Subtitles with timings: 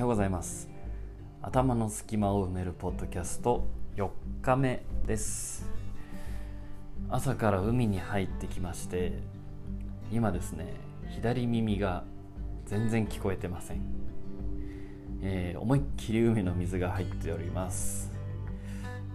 [0.00, 0.66] ようございます。
[1.42, 3.66] 頭の隙間を埋めるポッドキャスト
[3.96, 4.08] 4
[4.40, 5.66] 日目です。
[7.10, 9.18] 朝から海に入ってきまして
[10.10, 10.72] 今ですね
[11.10, 12.04] 左耳が
[12.64, 13.82] 全然聞こえてません、
[15.22, 18.10] えー、思いっきり海の水が入っております。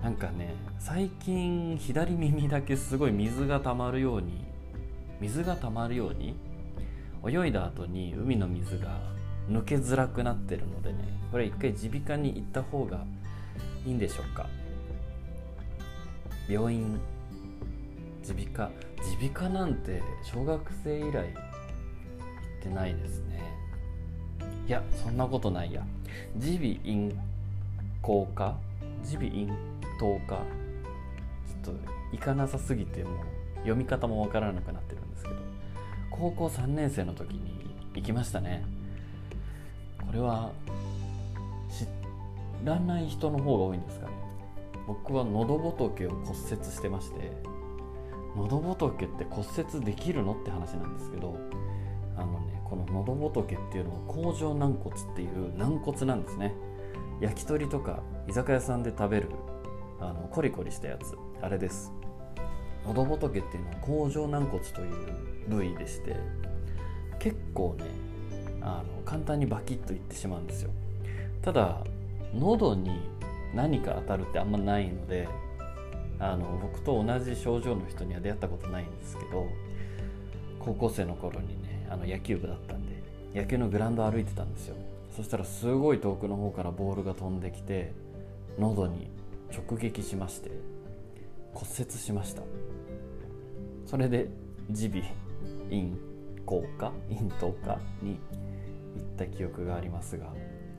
[0.04, 4.46] なんかね最近左耳だけすごい水が溜まるように
[5.20, 6.36] 水が溜まるように
[7.28, 9.15] 泳いだ後に海の水が
[9.50, 10.98] 抜けづらくなってるのでね
[11.32, 13.06] これ一回耳鼻科に行った方が
[13.86, 14.48] いいんでしょうか。
[16.50, 17.00] 病院
[18.28, 18.72] 耳鼻科。
[19.20, 21.24] 耳鼻科なんて小学生以来行っ
[22.64, 23.42] てないですね。
[24.68, 25.86] いやそんなことないや。
[26.36, 27.16] 耳鼻咽
[28.02, 28.56] 喉科。
[29.04, 29.54] 耳鼻咽
[30.00, 30.36] 頭科。
[31.64, 31.80] ちょっと
[32.12, 33.16] 行かなさすぎてもう
[33.58, 35.36] 読み方もわからなくなってるんですけど。
[36.10, 38.64] 高校3年生の時に行きましたね。
[40.08, 40.52] これは
[41.70, 41.86] 知
[42.66, 44.14] らない人の方が多いんですかね。
[44.88, 47.32] 僕は喉仏を骨折してまして
[48.36, 51.38] 喉仏って骨折できるのって話なんですけど
[52.16, 56.54] あのねこの喉仏っていうのは甲状軟骨っていう軟骨なんですね。
[57.22, 59.30] 焼き鳥とか居酒屋さんで食べる
[60.02, 61.92] あのコリコリしたやつあれです。
[62.86, 66.16] 喉仏っていうのは甲状軟骨という部位でして
[67.20, 67.86] 結構ね
[68.66, 70.72] あの簡単にバキッといってしまうんですよ。
[71.44, 71.84] ただ
[72.34, 73.00] 喉に
[73.54, 75.30] 何か当たるってあんまないので
[76.20, 79.48] あの僕と同じ症状の人には出会ったことないんですけど
[80.60, 82.96] 高校生の頃にねあの野球部だったんで
[83.40, 84.76] 野球のグラウンド歩いてたんですよ。
[85.16, 87.94] そしたらすごい遠くの方からボールが飛んできて
[88.58, 89.08] 喉に
[89.54, 90.50] 直撃しまして
[91.54, 92.42] 骨折しました。
[93.86, 94.28] それで
[94.68, 95.14] 耳鼻
[95.70, 95.94] 咽
[96.46, 96.92] 喉科？
[97.10, 97.78] 咽頭科？
[98.02, 98.20] に
[98.96, 100.26] 行った記憶がありますが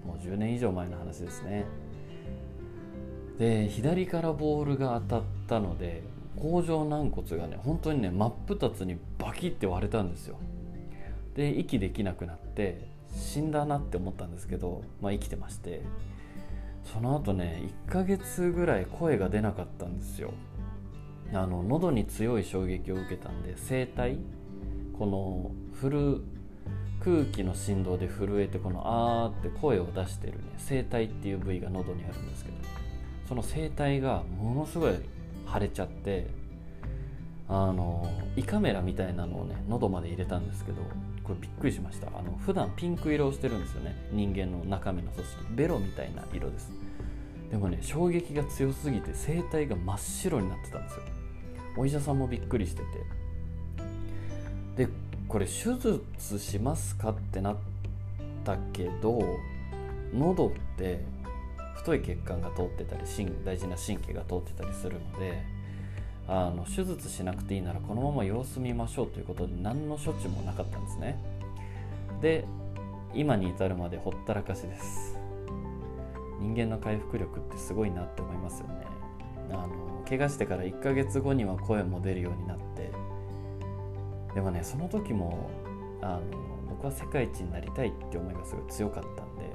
[0.04, 1.64] もう10年以上前の話ですね。
[3.38, 6.02] で左からボールが当たったので
[6.36, 10.38] 甲状軟骨がね本当にね真っ二つにバキって割れたんですよ。
[11.34, 15.82] で息できなくなって死んだなって思ったんですけど、まあ、生きてまして。
[16.92, 20.32] その後ね1ヶ月ぐらい声が出なかったんですよ。
[21.32, 24.18] あの喉に強い衝撃を受けたんで声帯
[24.96, 25.50] この
[25.80, 26.20] 振る
[27.06, 32.56] 空気の振動で震えてこの「あー」って声を出してるね声帯っていう部位が喉にあるんですけど
[33.28, 34.94] その声帯がものすごい
[35.52, 36.26] 腫れちゃって
[37.48, 40.82] あの胃カメラみたいなのをね喉まで入れたんですけど
[41.22, 42.08] これびっくりしました。
[42.08, 45.44] あの普段ピンク色をしてるんですよね人間の中身の組織。
[45.50, 46.72] ベロみたいな色です。
[47.52, 51.02] でもね衝撃が強すぎて声帯が真っ白になってたんですよ。
[51.76, 52.82] お医者さんもびっくりして
[54.76, 54.86] て。
[54.86, 54.88] で
[55.28, 56.02] これ手術
[56.38, 57.10] しますか？
[57.10, 57.56] ってなっ
[58.44, 59.20] たけど
[60.14, 61.04] 喉って
[61.74, 63.02] 太い血管が通ってたり
[63.44, 65.42] 大事な神経が通ってたりするので
[66.28, 71.18] あの手術しなくていいならこのまま様子見ましょうということで何の処置もなかったんですね。
[72.20, 72.44] で
[73.14, 75.18] 今に至るまでほったらかしです。
[76.40, 78.86] 人間の回復力ってすごいなって思いますよね。
[79.52, 82.65] あの怪我してから1ヶ月後には声も出るようになって
[84.36, 85.48] でもねその時も
[86.02, 86.20] あの
[86.68, 89.50] 僕は世界一になりたいって思いがすごい強かったんで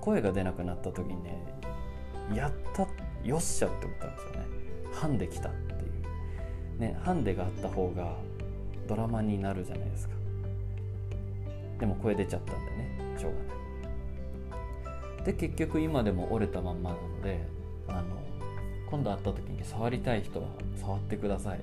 [0.00, 1.44] 声が出なくなった時にね
[2.34, 2.88] やった
[3.22, 4.46] よっしゃって思ったんですよね。
[4.94, 6.80] ハンデ来たっていう。
[6.80, 8.16] ねハンデがあった方が
[8.88, 10.14] ドラマになるじゃないですか。
[11.78, 13.38] でも声出ちゃったんでねしょうが
[15.20, 15.24] ない。
[15.26, 17.46] で結局今でも折れたまんまなので
[17.88, 18.04] あの
[18.90, 21.60] 今度会った時に触りたい人は触ってください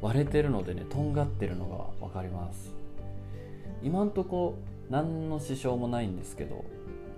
[0.00, 1.68] 割れてるのでねとんがってるの
[2.00, 2.74] が分かります。
[3.82, 4.56] 今んとこ
[4.90, 6.64] 何の支障もないんですけど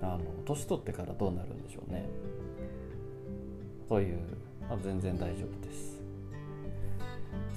[0.03, 2.05] あの年取ってからどうなるんでしょうね。
[3.89, 4.19] という、
[4.69, 6.01] まあ、全然大丈夫です。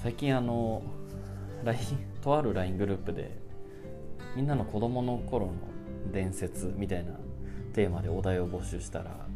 [0.02, 0.82] 最近あの
[1.64, 1.80] LINE
[2.20, 3.38] とある LINE グループで
[4.34, 5.52] みんなの子供の頃の
[6.12, 7.12] 伝説みたいな
[7.72, 9.26] テーマでお題を募集したら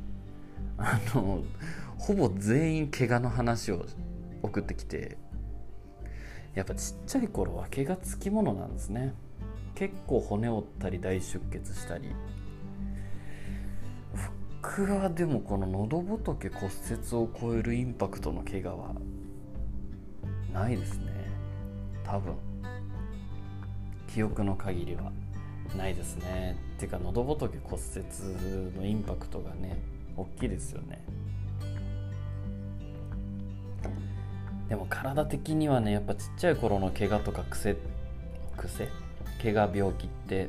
[0.78, 1.42] あの
[1.98, 3.86] ほぼ全員怪我の話を
[4.42, 5.16] 送ってきて
[6.56, 9.12] やっぱちっちゃい頃は怪我つきものなんですね。
[9.74, 12.08] 結構骨折ったり大出血したり。
[14.62, 18.94] 僕はでもこの喉仏骨折を超えるインパクトの怪我は
[20.50, 21.12] ないですね。
[22.02, 22.34] 多分。
[24.08, 25.12] 記憶の限りは
[25.76, 26.56] ないですね。
[26.76, 29.78] っていうか喉仏骨折のインパクトがね
[30.16, 31.04] 大きいですよね。
[34.68, 37.76] でも体的にはねやっぱちっちゃい頃の怪我とか癖
[38.56, 38.88] 癖？
[39.42, 40.48] 怪我病気って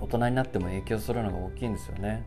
[0.00, 2.24] 大人になっても影響するのが大きいんですよね。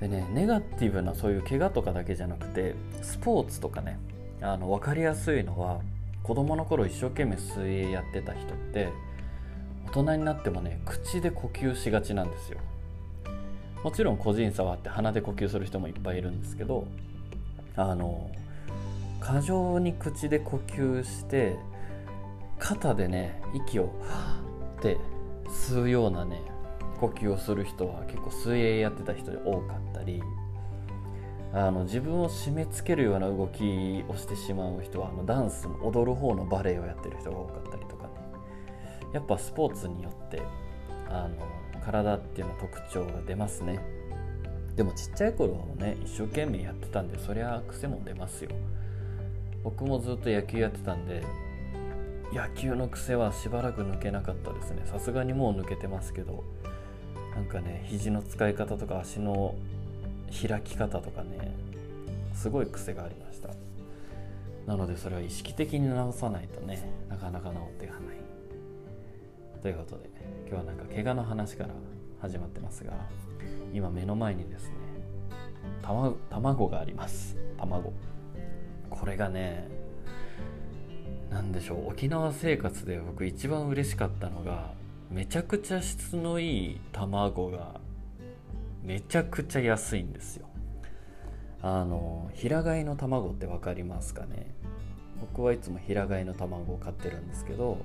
[0.00, 3.98] でねネガティブなそういう怪我とかだけじゃなくてスポーツとかね
[4.40, 5.80] あの分かりやすいのは
[6.22, 8.88] 子供の頃一生懸命水泳やってた人って
[9.86, 12.58] 大人になってもね口で呼吸しがちなんですよ。
[13.84, 16.86] もちろん個人差はあって鼻で呼吸する人もいっぱいいるんですけど
[17.76, 18.30] あの
[19.22, 21.56] 過剰に口で呼吸して
[22.58, 24.98] 肩でね息をはーって
[25.46, 26.42] 吸うようなね
[26.98, 30.20] 呼吸をする人は結構水泳やってた人で多かったり
[31.54, 38.10] あの自分を締め付けるような動きをしてしまう人はあのダンスの踊る方のバレエをやってる人が多かったりとかね。
[39.12, 40.42] やっぱスポーツによって
[41.08, 41.36] あの
[41.84, 43.84] 体っていうのは特徴が出ますね。
[44.74, 48.50] でもちっちゃい頃はね一生懸命やってたんでそりゃ癖も出ますよ。
[49.64, 51.22] 僕もずっと野球やってたんで
[52.32, 54.82] 野球の癖はしばらく抜けなかったですね。
[54.86, 56.44] さすがにもう抜けてますけど
[57.34, 59.54] なんかね肘の使い方とか足の
[60.30, 61.54] 開き方とかね
[62.34, 63.50] すごい癖がありました。
[64.66, 68.16] なのでそれは意識的に直さないとねなかなか治っていかない。
[69.60, 70.10] ということで
[70.48, 71.70] 今日はなんか怪我の話から
[72.20, 72.92] 始まってますが
[73.74, 74.76] 今目の前にですね
[75.82, 77.36] 卵があります。
[77.58, 77.92] 卵。
[78.98, 79.68] これがね
[81.30, 84.72] 何でしょう沖縄生活で僕一番嬉しかったのが
[85.10, 87.80] めちゃくちゃ質のいい卵が
[88.82, 90.46] めちゃくちゃ安いんですよ。
[91.62, 94.52] あの平飼いの卵って分かりますかね？
[95.20, 97.78] 僕はいつも平飼いの卵を買ってるんですけど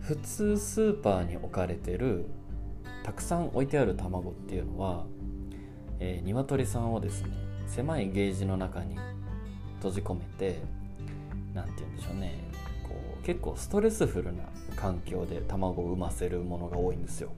[0.00, 2.24] 普通スーパーに置かれてる
[3.04, 5.04] たくさん置いてある卵っていうのは、
[6.00, 7.28] えー、鶏さんをですね
[7.66, 8.96] 狭いゲージの中に
[9.82, 10.60] 閉じ込めて
[11.54, 12.38] 何て言うんでしょうね。
[12.84, 14.44] こう結構ストレスフルな
[14.76, 17.30] 環境で卵を産ませるものが多いんですよ。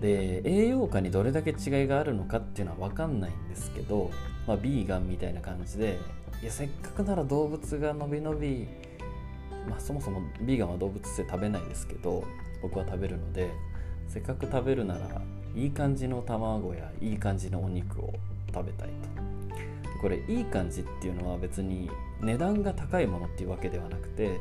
[0.00, 4.10] で栄養価にどれだけ違いがあるのかっていうのは分かんないんですけど、
[4.46, 5.98] まあ、ビーガンみたいな感じで
[6.42, 8.66] いやせっかくなら動物がのびのび
[9.68, 12.24] まあそもそもビーガンは動物性食べないですけど
[12.62, 13.50] 僕は食べるので
[14.08, 15.22] せっかく食べるなら
[15.54, 18.12] いい感じの卵やいい感じのお肉を
[18.54, 19.35] 食べたいと。
[19.98, 21.90] これいい感じっていうのは別に
[22.20, 24.40] 値段が高いものっていうわけではなくて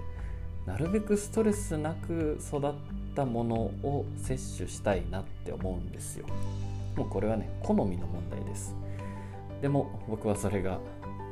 [0.65, 2.73] なるべくストレスなく育っ
[3.15, 6.25] たものを摂取したいなって思うんですよ。
[6.95, 8.75] もうこれはね好みの問題です。
[9.61, 10.79] でも僕はそれが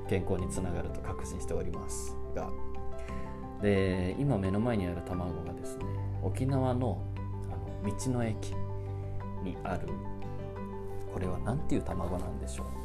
[0.07, 2.49] 健康につながると確信しておりますが。
[3.61, 5.85] で今目の前にある卵がですね
[6.21, 7.01] 沖縄の
[7.49, 8.53] あの道の駅
[9.41, 9.87] にある
[11.13, 12.82] これは何ていう卵なんでしょう？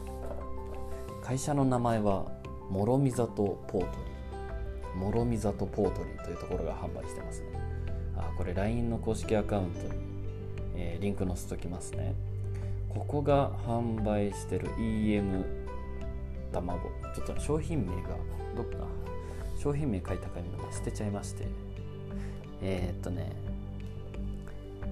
[1.28, 2.24] 会社の名前は
[2.70, 3.30] 諸見里
[3.68, 4.98] ポートリー。
[4.98, 7.48] 諸見里ポートリーというところが販売してますね。
[8.16, 10.00] あこれ LINE の公式アカウントに、
[10.74, 12.14] えー、リンク載せときますね。
[12.88, 15.44] ここが販売してる EM
[16.50, 16.88] 卵。
[17.14, 18.16] ちょっと商品名が
[18.56, 18.86] どっか
[19.58, 21.44] 商品名書いた紙を捨てちゃいまして。
[22.62, 23.32] えー、っとね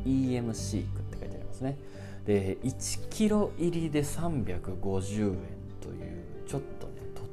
[0.05, 1.79] EM シークって書いてありますね。
[2.27, 5.56] で1キロ入りで350円。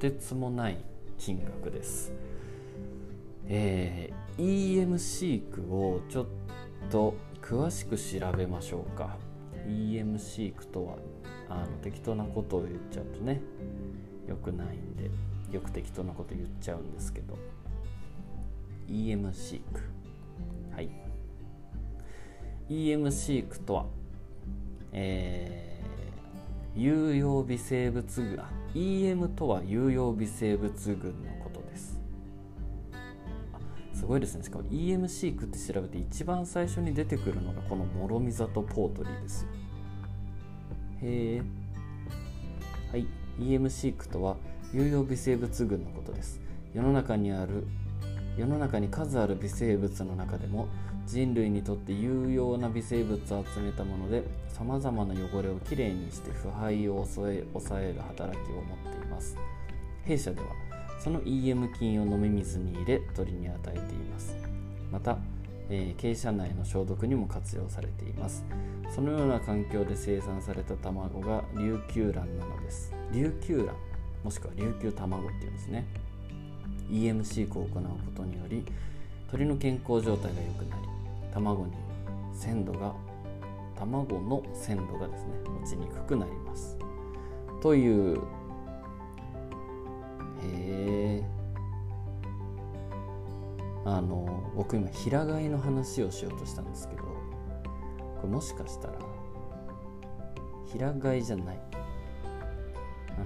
[0.03, 0.75] てつもない
[1.17, 2.11] 金額です。
[3.47, 6.25] えー、EM シークをちょっ
[6.91, 9.15] と詳しく調べましょうか。
[9.65, 10.95] EM シークとは
[11.47, 13.39] あの適当なことを言っちゃうとね
[14.27, 15.09] 良くないんで
[15.53, 17.37] よく適当なこと言っちゃうんですけど。
[18.89, 19.79] EM シーク
[20.75, 20.89] はい。
[22.69, 23.85] EM シークとは
[24.91, 28.37] えー、有用微生物群
[28.75, 31.99] EM とは有用微生物群のことです。
[33.93, 34.43] すごいですね。
[34.43, 39.49] しかも EM シークって調べて一番最初に出てくるのがこの諸見里ポートリーですよ。
[41.03, 41.41] へえ
[42.91, 43.07] はい。
[43.39, 44.37] EM シークとは
[44.73, 46.41] 有用微生物群のことです。
[46.73, 47.67] 世の中にある
[48.37, 50.67] 世の中に数ある微生物の中でも
[51.05, 59.37] 人類にとって有用な微生物を集めたものでさまざまな汚れをきれいにして腐敗を抑え抑える働きを持っています。
[60.05, 60.47] 弊社では
[60.99, 64.35] その EM 菌を飲み水に入れ鳥に与えています。
[64.91, 65.17] また、
[65.69, 68.45] えー、鶏舎内の消毒にも活用されています。
[68.93, 72.93] そのような環境で生産された卵が琉球卵なのです。
[73.11, 73.73] 琉球卵
[74.23, 75.85] もしくは琉球卵っていうんですね。
[76.89, 78.63] EM 飼育を行うことにより
[79.31, 80.92] 鳥の健康状態が良くなり
[81.33, 81.73] 卵に
[82.31, 82.93] 鮮度が
[83.75, 86.77] 卵の鮮度がですね落ちにくくなります。
[87.61, 88.21] というへ
[90.43, 91.23] え
[93.85, 97.09] あの僕今平飼いの話をしようとしたんですけどこ
[98.23, 98.93] れもしかしたら
[100.71, 101.59] 平飼いじゃない。
[103.09, 103.25] あの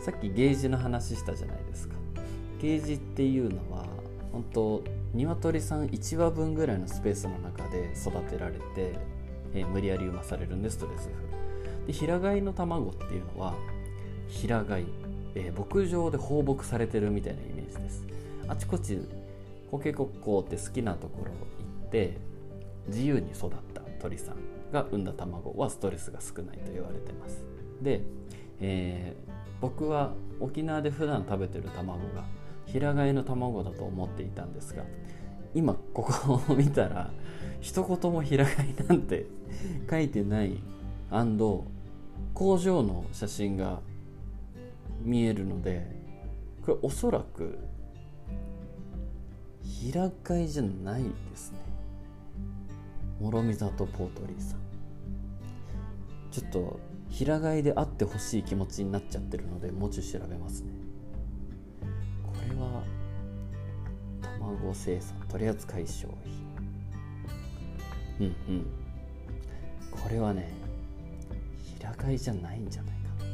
[0.00, 1.94] さっきゲージの話したじゃないですか。
[2.60, 3.86] ゲージっていうのは
[4.32, 4.82] 本当
[5.14, 8.98] 鶏さん1羽分ぐらいのスペースの中で育てられて、
[9.54, 11.08] えー、無理やり産まされるんでストレス。
[11.08, 13.54] フルで平飼いの卵っていうのは
[14.28, 14.84] 平飼い、
[15.34, 18.04] えー、牧場で放牧されてるみたいなイメージです。
[18.48, 18.98] あちこち
[19.70, 22.16] コケコッコーって好きなところ行って
[22.88, 24.36] 自由に育った鳥さん
[24.72, 27.42] が産んだ卵はストレスが少ないと言われてます。
[27.80, 28.02] で、
[28.60, 32.24] えー、僕は沖縄で普段食べてる卵が
[32.74, 34.82] 平飼いの卵だと思っていたんですが
[35.54, 37.12] 今ここを見たら
[37.60, 39.26] 一言も平飼いなんて
[39.88, 40.58] 書いてない
[42.34, 43.78] 工場の写真が
[45.02, 45.86] 見えるので
[46.62, 47.60] これおそらく
[49.62, 51.58] 平飼いじゃないですね。
[53.20, 54.58] 諸見里ポートリーさん。
[56.32, 60.83] ちょっと平飼いであってほしい気持ちになっちゃってるのでもうちょい調べますね。
[62.60, 62.82] は
[64.22, 66.44] 卵生産取扱い商品
[68.20, 68.66] うんうん。
[69.90, 70.52] これはね
[71.78, 73.30] 平飼いじゃないんじゃないかな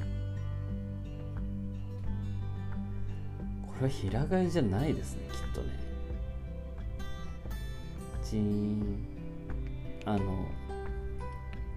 [3.66, 5.68] これは平飼いじゃないですねきっとね。
[8.22, 8.98] チーン
[10.04, 10.46] あの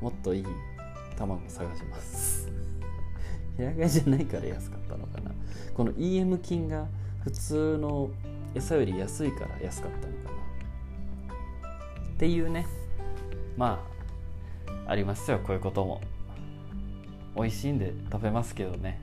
[0.01, 0.45] もっといい
[1.17, 2.50] 卵探します。
[3.57, 5.31] 平飼いじゃないから安かったのかな。
[5.73, 6.88] この EM 菌が
[7.24, 8.10] 普通の
[8.53, 10.10] 餌より安いから安かったのか
[11.27, 11.34] な。
[12.13, 12.68] っていうね。
[13.58, 13.82] ま
[14.86, 16.01] あありますよこういうことも。
[17.36, 19.01] 美味しいんで食べますけどね。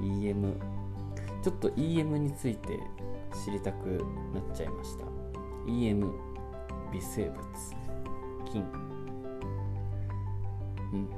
[0.00, 0.54] EM
[1.42, 2.78] ちょっと EM について
[3.44, 5.04] 知りたくなっちゃいました。
[5.66, 6.10] EM
[6.92, 7.36] 微生物。
[8.50, 8.62] 菌。
[10.92, 11.08] うんうん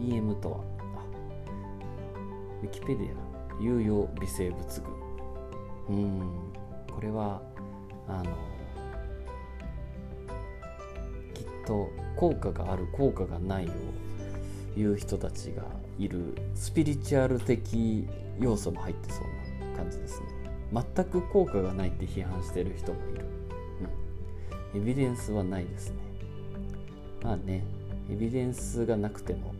[0.00, 0.30] うん。
[0.30, 0.58] EM とは。
[0.96, 1.04] あ
[2.62, 3.27] ウィキペディア
[3.60, 4.84] 有用微生物群。
[5.90, 6.20] うん。
[6.94, 7.40] これは
[8.08, 8.36] あの
[11.32, 13.70] きっと効果がある効果がないを
[14.76, 15.62] 言う人たちが
[15.96, 18.08] いるスピリチュアル的
[18.40, 20.26] 要素も入ってそうな感じですね。
[20.72, 23.24] 全く効果がないって批判してる人もいる、
[24.74, 25.96] うん、エビデンスはないですね。
[27.22, 27.64] まあね
[28.10, 29.54] エビデンスがなくても、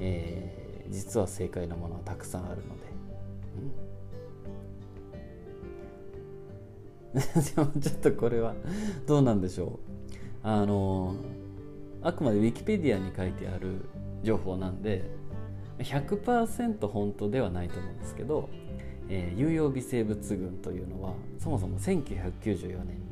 [0.00, 2.93] えー、実は正解なものはたくさんあるので、
[7.14, 7.20] で
[7.62, 8.54] もちょっとこれは
[9.06, 9.94] どうなんでしょう
[10.42, 11.14] あの
[12.02, 13.86] あくまでウィキペディアに書いてある
[14.22, 15.04] 情報なんで
[15.78, 18.48] 100%本当ではないと思うんですけど、
[19.08, 23.04] えー、有用微生物群というのはそもそも1994年に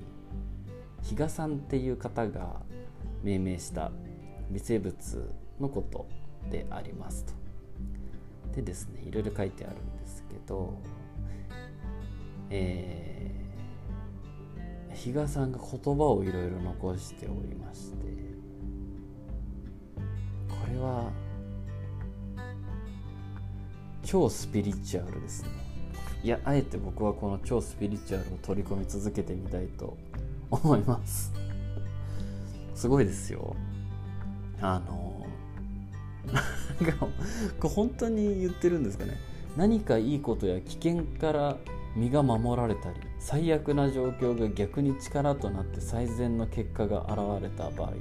[1.03, 2.61] 比嘉さんっていう方が
[3.23, 3.91] 命名した
[4.51, 5.31] 微生物
[5.61, 6.07] のこと
[6.51, 7.33] でありますと。
[8.55, 10.02] でですねいろいろ書いてあるんで
[10.43, 10.75] すけど、
[12.51, 17.97] えー、比嘉さんが言葉をいろいろ残しておりまして
[20.49, 21.11] これは
[24.05, 25.49] 超スピリチュアルですね。
[26.25, 29.97] いやあえて僕はこの超スピリチュアルを取り込み続けてみたいと
[30.51, 31.33] 思います。
[32.75, 33.57] すごいですよ。
[34.61, 35.27] あの
[36.81, 37.07] なんか
[37.61, 39.17] これ本当に言ってるんですかね。
[39.57, 41.57] 何かいいことや危険から
[41.95, 47.93] 身が守られたり最悪な状況が逆に力となって最善の結果が現れた場合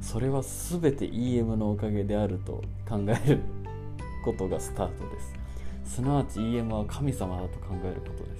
[0.00, 3.40] それは全て EM のおかげであると考える
[4.24, 5.34] ことがスタートです。
[5.96, 8.36] すなわち EM は神様だと考えることで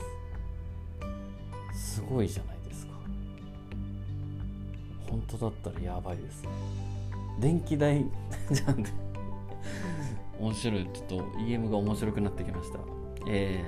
[1.72, 1.96] す。
[1.96, 2.92] すごいじゃないですか。
[5.08, 6.48] 本当だったらやばいですね。
[7.38, 8.04] 電気代
[8.50, 8.82] じゃん
[10.40, 12.78] 面白いちょっと EM が面白くなってきました。
[13.28, 13.62] え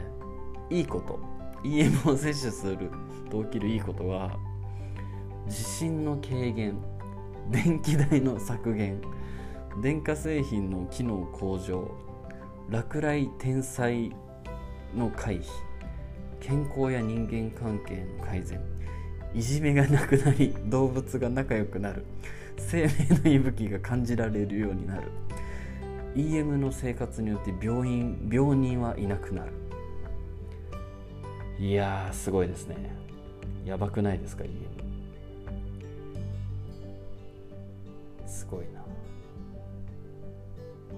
[0.70, 1.20] ー、いいこと。
[1.64, 2.90] EM を摂取する
[3.30, 4.36] と起きるいいことは
[5.48, 6.76] 地震の軽減
[7.50, 9.00] 電気代の削減
[9.80, 11.90] 電化製品の機能向上
[12.68, 14.12] 落雷天災
[14.96, 15.44] の回避
[16.40, 18.60] 健康や人間関係の改善
[19.34, 22.04] いじめがなくなり動物が仲良くなる
[22.58, 25.10] 生命の息吹が感じられるようになる。
[26.14, 29.52] EM の生活によって病院病人はいなくなる。
[31.58, 32.76] いやすごいですね。
[33.64, 34.50] やばくないですか EM
[38.26, 38.84] すごいな。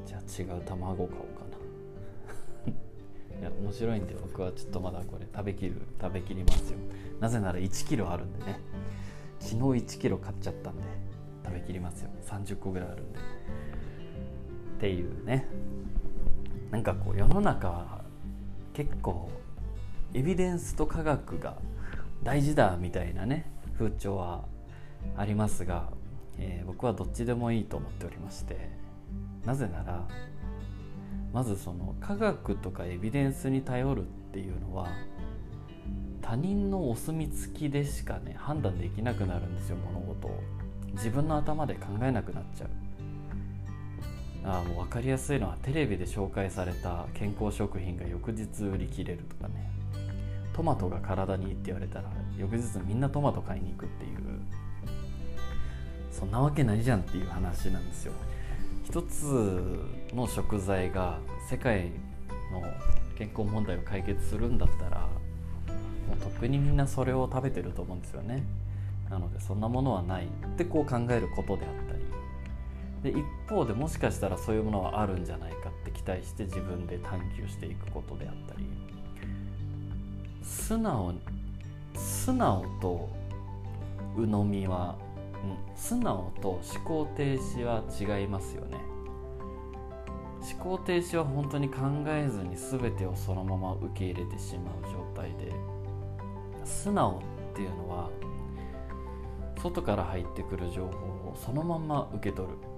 [0.05, 1.45] じゃあ違う卵買おうか
[2.67, 3.39] な。
[3.41, 6.79] いや面白いんで僕はちょっとまだこれ食べきる食べきりますよ。
[7.21, 8.59] なぜなら1キロあるんでね。
[9.39, 10.83] 昨日1キロ買っちゃったんで
[11.45, 12.11] 食べきりますよ。
[12.25, 13.19] 30個ぐらいあるんで。
[14.85, 15.47] っていうね。
[16.71, 18.05] なんかこう世の中
[18.75, 19.31] 結構
[20.13, 21.57] エビデンスと科学が
[22.23, 24.45] 大事だみたいなね風潮は
[25.17, 25.89] ありますが、
[26.37, 28.69] えー、僕はどっちでもいいと思っておりまして
[29.47, 30.07] なぜなら
[31.33, 34.89] まずその科学とかエビデンスに頼るっていうのは
[36.21, 40.43] 他人のお墨付きでしかね判断できなくなるんですよ物事を。
[40.95, 42.84] 自分の頭で考えなくなっちゃう。
[44.45, 49.71] あもう分かりやすいのはテレビで紹介された健康食品が翌日売り切れるとかね。
[50.53, 52.05] トマトが体にいいって言われたら
[52.39, 54.41] 翌日みんなトマト買いに行くっていう。
[56.13, 58.13] そんなわけないじゃんっていう話なんですよ。
[58.85, 59.83] 一つ
[60.15, 61.19] の食材が
[61.51, 61.91] 世界
[62.53, 62.63] の
[63.19, 68.45] 健康問題を解決するんだったらもうとっくにみんなそれを食べてると思うんですよね。
[69.11, 72.14] なのでそんなものはないってこう考えることであったり。
[73.05, 78.67] で一方でもしかしたらそういうものはあるんじゃないかって期待して自分で探求していくことであったり。
[80.43, 81.15] 素直
[81.95, 83.11] 素直と
[84.17, 84.97] 鵜呑みは、
[85.43, 88.79] うん、素直と思考停止は違いますよね。
[90.41, 95.53] 思考停止は本当に考えずに全てをそのまま受け入れてしまう状態で
[96.65, 98.11] 素直っていうのは
[99.59, 102.74] 外から入ってくる情報をそのまま受け取る。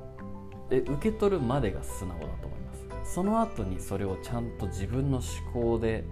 [0.68, 3.14] で受け取るまでが素直だと思います。
[3.14, 6.04] その後にそれをちゃんと自分の思考で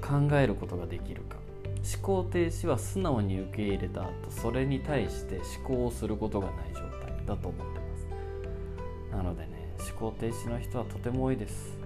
[0.00, 1.36] 考えることができるか。
[1.82, 9.16] 思考停止は素直に受け入れた後それに対して思考をすることがない状態だと思ってます。
[9.16, 11.76] なのでね思考停止の人はとても多いです。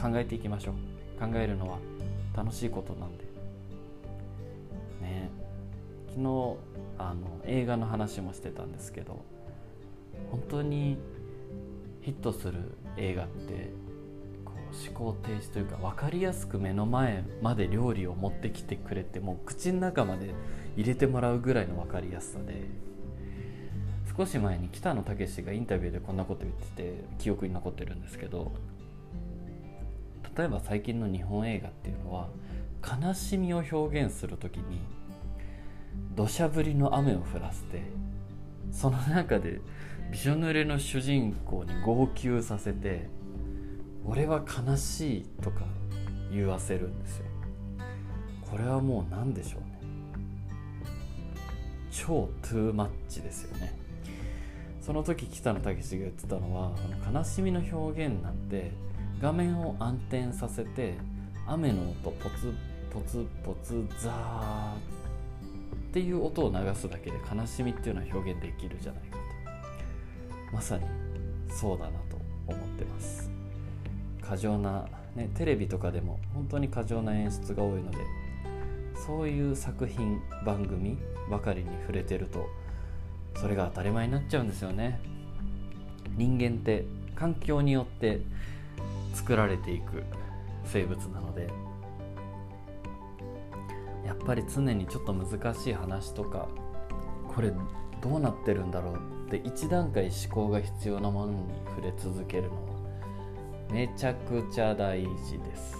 [0.00, 0.74] 考えていきましょう。
[1.20, 1.78] 考えるのは
[2.36, 3.24] 楽しいことなんで。
[5.00, 5.30] ね。
[6.08, 6.56] 昨日
[6.98, 9.24] あの映画の話もしてたんですけど
[10.30, 10.98] 本当に
[12.02, 13.72] ヒットする映画って
[14.44, 20.34] こう思考停止というか分かりやすく目の前まで料理を持ってきてくれてもう口の中まで
[20.76, 22.64] 入れてもらうぐらいの分かりやすさで
[24.16, 28.52] 少し前に北野武がインタビューでこんなこと言ってて記憶に残ってるんですけど
[30.36, 32.28] 例えば最近の日本映画っていうのは
[33.02, 34.80] 悲しみを表現する時に
[36.14, 37.82] 土砂降りの雨を降らせて
[38.70, 39.60] その中で
[40.10, 43.08] びしょ濡れの主人公に号泣させて
[44.04, 45.64] 「俺は悲しい」とか
[46.32, 47.26] 言わせるんですよ。
[48.42, 49.78] これはもう何でしょうね。
[51.92, 53.78] 超トゥーマッチですよね。
[54.80, 56.72] その時北野武が言ってたのは
[57.12, 58.72] 悲しみの表現なんて
[59.20, 60.94] 画面を暗転させて
[61.46, 62.52] 雨の音ポツ
[62.90, 69.02] ポツポツザーっていう音を流すだけで悲しみっていうのは表現できるじゃない。
[70.52, 70.84] まさに
[71.48, 73.30] そうだなと思ってます。
[74.22, 74.86] 過剰な、
[75.16, 77.98] ね、テレビとかでも本当に過剰な演出が多いので
[78.94, 80.98] そういう作品番組
[81.30, 82.48] ばかりに触れてると
[83.36, 85.00] それが当たり前になっちゃうんですよね。
[86.16, 86.84] 人間って
[87.14, 88.20] 環境によって
[89.14, 90.02] 作られていく
[90.64, 91.48] 生物なので
[94.06, 96.48] やっぱり常にちょっと難しい話とか
[97.28, 97.52] これ
[98.02, 101.38] どうなってるんだろうって一段階思考が必要なものに
[101.68, 102.60] 触れ続けるのは
[103.72, 105.78] めちゃくちゃ大事です。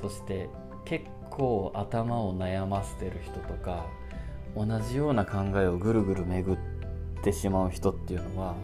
[0.00, 0.48] そして
[0.84, 3.86] 結構頭を悩ませてる人とか
[4.56, 6.58] 同じような考えをぐるぐる巡っ
[7.24, 8.54] てしまう人っていうのは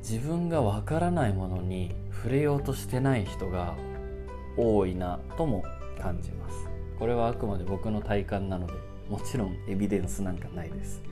[0.00, 3.74] 自分がわからないものに触れようとしてない人が
[4.58, 5.64] 多いなとも
[5.98, 6.68] 感じます。
[6.98, 8.74] これはあくまで僕の体感なので
[9.08, 11.02] もちろんエビデンスなんかないです。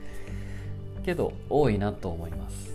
[1.03, 2.73] けど多いなと思います。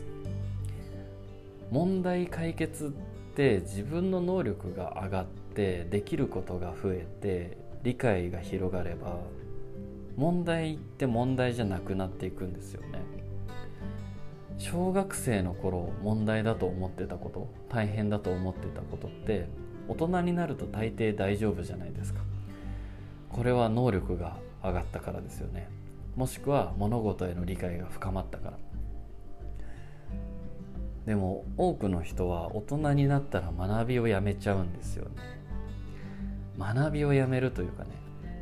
[1.71, 9.19] 問題解決って自分の能力が上がってできることが増えて理解が広がれば
[10.17, 13.01] 問題って問題じゃなくなっていくんですよね。
[14.59, 19.47] 小学生の頃問題だと思ってたこと大変だと思ってたことって
[19.87, 22.21] 大人になると大抵大丈夫じゃないですか。
[23.31, 25.69] これは能力が上がったからですよね。
[26.19, 28.59] もしくは物事への理解が深まったから。
[31.07, 35.11] でも多くの人は大人になったら学びをやめちゃうんですよね。
[36.59, 37.91] 学びをやめるというかね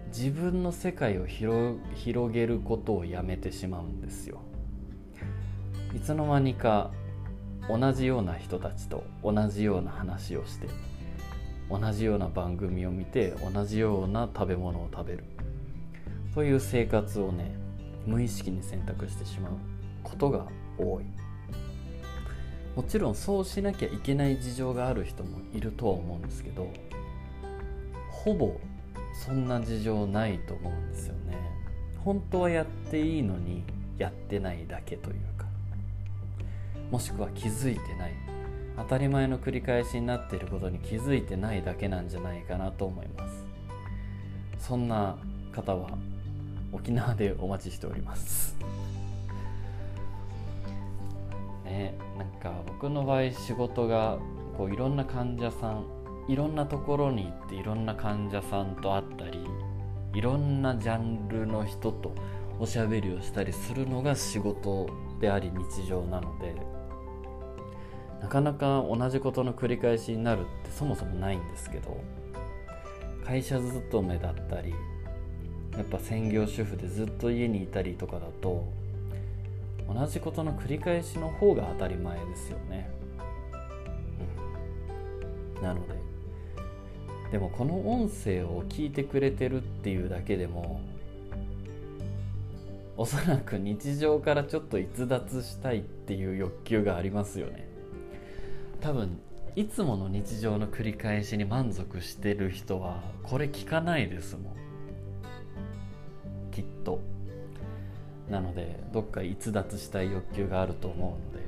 [0.07, 1.79] 自分の世界を広
[2.33, 4.41] げることをやめてしまうんですよ。
[5.95, 6.93] いつの間にか
[7.69, 10.69] 同じような人たちと同じような話をして
[11.69, 15.25] 同じような番組を見て同じような食べ物を食べる。
[16.35, 17.66] そういう生活をね
[18.07, 19.53] 無意識に選択してしまう
[20.03, 20.47] ことが
[20.79, 21.05] 多い。
[22.77, 26.71] もちろんそうしなきゃいけない事情がある人もいるとは思うんですけど
[28.11, 28.61] ほぼ
[29.25, 31.39] そんな事情ないと思うんですよね。
[32.05, 33.65] 本当はやっていいのに
[33.97, 35.47] やってないだけというか。
[36.91, 38.13] もしくは気づいてない。
[38.77, 43.45] 当たり前の繰り返しになっていることに気づいてないだけなんじゃないかなと思います。
[44.59, 45.17] そんな
[45.51, 45.97] 方は
[46.77, 48.55] 沖縄でお待ちしております。
[51.65, 54.19] ねなんか僕の場合仕事が
[54.57, 55.85] こういろんな患者さん
[56.29, 59.47] いろんなところに行っていろんな患者さんと会ったり
[60.15, 62.15] いろんなジャンルの人と
[62.59, 64.89] おしゃべりをしたりするのが仕事
[65.21, 66.55] であり日常なので
[68.21, 72.01] なかなか同じことの繰り返しになるってそもそもないんですけど
[73.25, 74.75] 会社勤めだったり
[75.77, 78.65] やっぱ専業主婦でずっと家にいたりとかだと
[79.89, 82.91] 同じことの繰り返しの方が当たり前ですよね、
[85.57, 85.95] うん、なので
[87.31, 90.81] でもこの音声を聞いてくれてるっていうだけでも
[92.97, 97.69] おそらく日常からちょっと逸脱したいっていう欲求がありますよね。
[98.81, 99.19] 多分
[99.55, 104.66] いつもの日常の繰り返しに満足してる人はこれ聞かないですもん。
[106.87, 107.01] と。
[108.31, 111.47] なのでどっか逸脱したい欲求があると思うので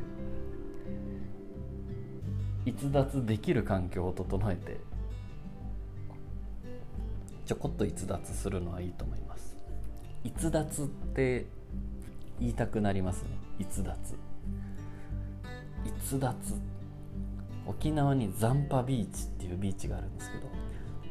[2.70, 4.76] 逸脱できる環境を整えて
[7.46, 9.56] ちょこっと逸脱するのはいいと思います。
[10.22, 11.46] 逸脱って
[12.38, 13.30] 言いたくなりますね。
[13.58, 13.96] 逸脱。
[15.84, 16.36] 逸脱。
[17.66, 20.48] 沖縄に残波ビーチっていうビーチがあるんですけど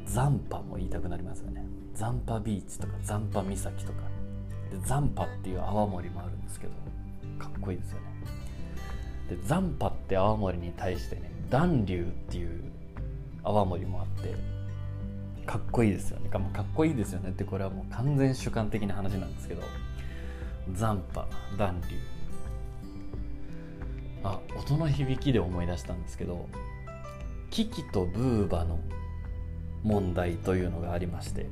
[0.06, 1.66] 残波も言いたくなりますよね。
[1.94, 4.16] 残波ビーチとか残波岬とか。
[4.67, 6.73] で残波っていう泡盛もあるんですけど
[7.39, 8.06] かっこいいですよね。
[9.30, 12.63] で残波って泡盛に対してね暖流っていう
[13.43, 14.36] 泡盛もあって
[15.45, 16.30] かっこいいですよね。
[16.30, 17.30] かかっこいいですよね。
[17.30, 19.63] ってこれはもう完全主観的な話なんですけど
[20.73, 21.25] 残波
[21.58, 21.97] 暖流
[24.23, 26.47] あ音の響きで思い出したんですけど
[27.49, 28.80] キキとブーバの
[29.84, 31.45] 問題というのがありまして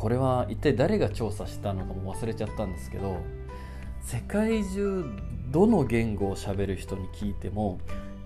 [0.00, 3.18] これは一体誰が調査したのかも忘れちゃったんですけど
[4.00, 5.04] 世界中
[5.50, 7.78] どの言語をしゃべる人に聞いても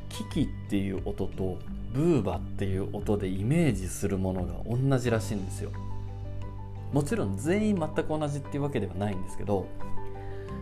[0.09, 1.59] キキっていう音と
[1.93, 5.73] ブーバっていう音でイメージするものが同じらしいんですよ。
[6.93, 9.67] もちろん全員全く同じっていうわけではないんですけど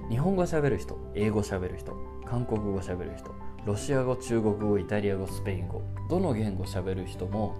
[0.08, 1.94] 日本語しゃべる人英語しゃべる人
[2.24, 3.34] 韓国語しゃべる人
[3.66, 7.54] ロシア語中国語イタリア語スペイン語どの言語しゃべる人も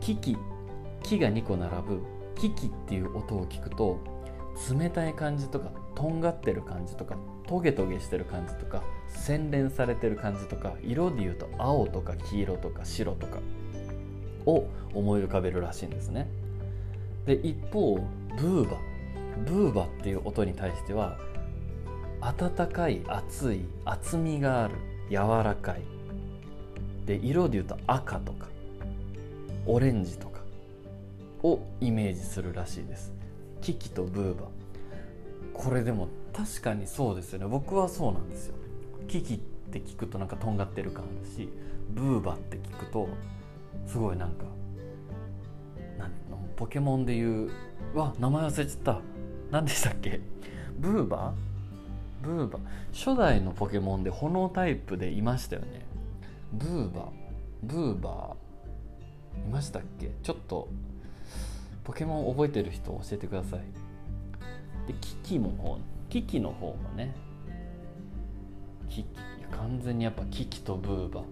[0.00, 0.36] キキ
[1.02, 3.98] 木が2個並ぶキキっていう音を聞くと
[4.72, 13.38] 冷たい感じとかとんがってる感じとかトゲトゲしてる感じとか洗練されてる感じとか色で言うと青とか黄色とか白とか
[14.46, 16.28] を思い浮かべるらしいんですね。
[17.26, 17.96] で一方
[18.40, 18.76] ブーバ
[19.44, 21.18] ブーバっていう音に対しては
[22.20, 24.74] 温かい熱い厚みがある
[25.10, 25.82] 柔らかい。
[27.06, 28.48] で色で言うと赤とか
[29.66, 30.27] オレンジと
[31.42, 33.12] をイメージするらしいです。
[33.60, 34.48] キキとブーバ。
[35.52, 37.46] これでも確かにそうですよね。
[37.46, 38.54] 僕はそうなんですよ。
[39.08, 41.48] キキって聞くとなんかとんがってる感あるし
[41.90, 43.08] ブーバって聞くと
[43.86, 44.44] すごいなんか
[45.98, 46.10] なん
[46.56, 47.50] ポケモンでいう
[47.94, 49.00] わ名前忘れちゃった。
[49.50, 50.20] 何でしたっけ？
[50.78, 51.34] ブーバ？
[52.22, 52.58] ブーバ？
[52.92, 55.86] 初代のポケモンで炎タイプでいましたよね。
[56.52, 57.08] ブーバ？
[57.62, 58.36] ブーバ？
[59.36, 60.10] ーいましたっけ？
[60.22, 60.68] ちょっと
[61.88, 63.60] ポケモン覚えてる人教えてください。
[64.86, 65.78] でキキも
[66.10, 67.14] キキの方もね。
[68.90, 69.06] キキ。
[69.50, 71.22] 完全にやっぱキキとブーバ。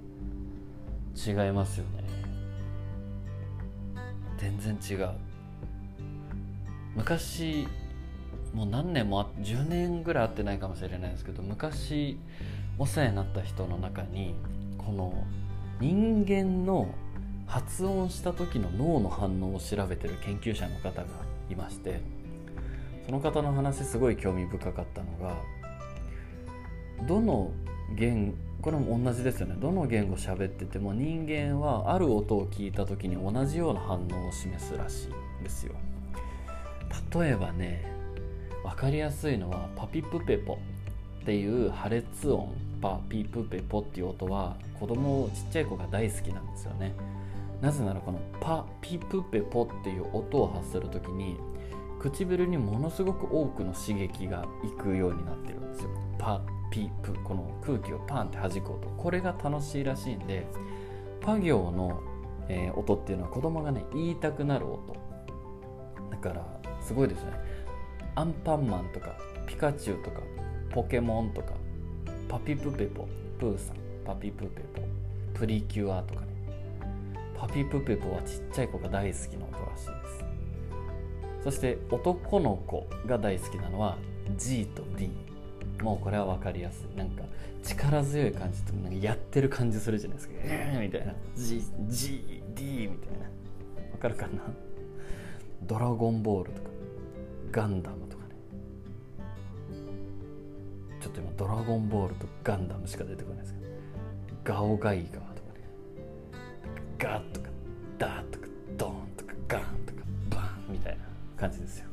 [1.44, 2.04] 違いますよね。
[4.38, 5.10] 全然違う。
[6.96, 7.68] 昔
[8.54, 12.18] もう何年も10年ぐらい会ってないかもしれないですけど昔
[12.78, 14.34] お世話になった人の中に
[14.78, 15.12] この
[15.80, 16.88] 人間の
[17.46, 21.06] 発音した時の脳の反応を調べてる研究者の方が
[21.50, 22.00] いまして
[23.06, 25.36] その方の話すごい興味深かったのが
[27.06, 27.52] どの
[27.94, 29.54] 言これも同じですよね。
[29.60, 35.08] どの言語喋ってても人間はある音を聞いた時に同じような反応を示すらし
[35.40, 35.74] いですよ。
[37.14, 37.84] 例えばね
[38.64, 40.58] 分かりやすいのはパピプペポ
[41.22, 46.92] っていう破裂音パピプペポっていう音は子供ちっちゃい子が大好きなんですよね。
[47.60, 51.38] なぜならこのパピプペポっていう音を発する時に
[51.98, 55.90] 唇にものすごく多くの刺激がいくようになってるんですよ。
[56.18, 56.40] パ
[56.70, 60.46] ピプこの空気をパンって弾く音これが楽しいらしいんで
[61.20, 62.00] パ行の、
[62.48, 64.96] えー、音っていうのは子供がね言いたくなる音。
[66.10, 66.46] だから
[66.80, 67.32] すごいですね。
[68.14, 69.16] アンパンマンとか
[69.46, 70.20] ピカチュウとか
[70.70, 71.52] ポケモンとか
[72.28, 74.82] パピプペポプーさんパピプペポ
[75.34, 76.25] プリキュアとか
[77.38, 79.92] パピプペポはちっちゃい子が大好きな音らしいで
[81.40, 81.44] す。
[81.44, 83.98] そして男の子が大好きなのは
[84.36, 85.10] G と D
[85.82, 86.96] もうこれは分かりやすい。
[86.98, 87.22] なんか
[87.62, 90.34] 力強い感じとなんかやってる感じするじゃないですか。
[90.80, 91.14] みたいな。
[91.36, 93.28] G, G D みたいな。
[93.92, 94.42] 分かるかな？
[95.62, 96.68] ドラゴンボールとか。
[97.52, 98.30] ガンダムとかね。
[101.00, 103.66] ちょっと今ドラゴンボールとガンダムしか出てこないですけど。
[104.42, 105.35] ガオガイガー。
[106.98, 107.48] ガッとか
[107.98, 111.04] ダーとかドーンとかガンとかバンみたいな
[111.36, 111.86] 感じですよ、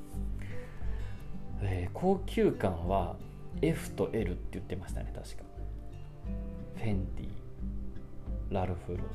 [1.62, 3.16] えー、高級感は
[3.62, 5.44] F と L って言ってましたね確か。
[6.76, 7.28] フェンディ
[8.54, 8.98] ラルフロー。
[8.98, 9.08] レン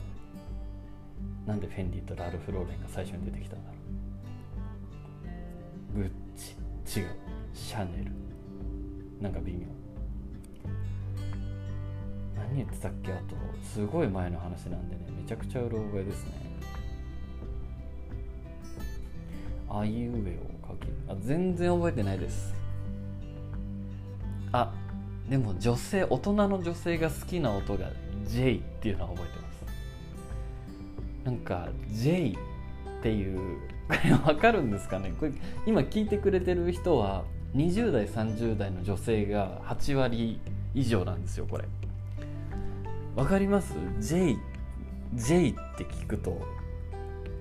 [1.47, 3.77] なんでフェンディとラルフローレンが最初に出てきたんだろ
[5.95, 5.99] う。
[5.99, 6.11] グッ
[6.87, 7.09] チ違う。
[7.53, 8.13] シャネル。
[9.21, 9.67] なんか微妙。
[12.49, 13.13] 何言ってたっけ？
[13.13, 16.33] あとすごい前の話なんでねめちゃくちゃうろ覚えですね。
[19.71, 20.89] あいうえを書き。
[21.09, 22.55] あ全然覚えてないです。
[24.53, 24.73] あ
[25.29, 27.91] でも女性大人の女性が好きな音が
[28.25, 29.65] J っていうのは覚えてます。
[31.27, 33.59] なんか J っていう
[33.89, 35.13] これ分かるんですかね？
[35.21, 35.33] これ
[35.67, 40.41] 今聞いてくれてる人は20代30代の女性が8割
[40.75, 41.65] 以上なんですよこれ。
[43.19, 44.37] 分かります ?J,
[45.15, 46.41] J って聞くと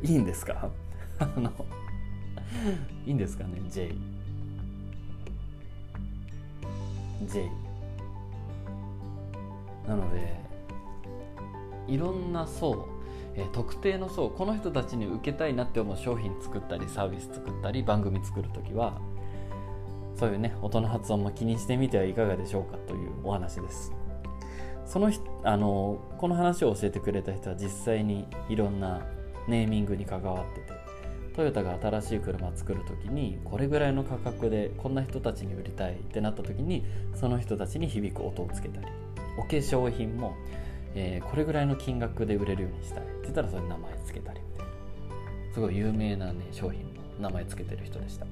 [0.01, 0.71] いいんですか？
[1.19, 1.51] あの
[3.05, 3.93] いいんですかね？J
[7.27, 7.47] J
[9.87, 10.39] なので
[11.87, 12.87] いろんな層、
[13.35, 18.99] えー、特定の層この人たちに受けたいなって思う商品作ったりサービス作ったり番組作る時は
[20.15, 23.93] そういうね音の発音も気にしてみてはいかがでしょうかというお話です。
[24.87, 25.11] その
[25.43, 29.05] あのこの話を教えてくれた人は実際にいろんな
[29.47, 30.77] ネーミングに関わってて
[31.35, 38.87] トヨタが新しい車を作る時にこれぐらいの価格でこんな人たちに売りたいってなった時にその人たちに響く音をつけたり
[39.37, 40.35] お化粧品も、
[40.95, 44.73] えー、これぐらいの金額で売れるようにしたいって言ったらそれに名前つけたりみたいな。
[45.53, 46.87] すごい有名な、ね、商品の
[47.19, 48.25] 名前つけてる人でした。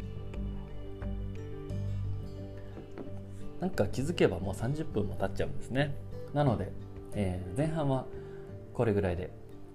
[3.59, 5.95] なんか気づけばもう30分も経っちゃうんですね。
[6.35, 6.73] なので、
[7.13, 8.05] えー、前半は
[8.73, 9.31] これぐらいで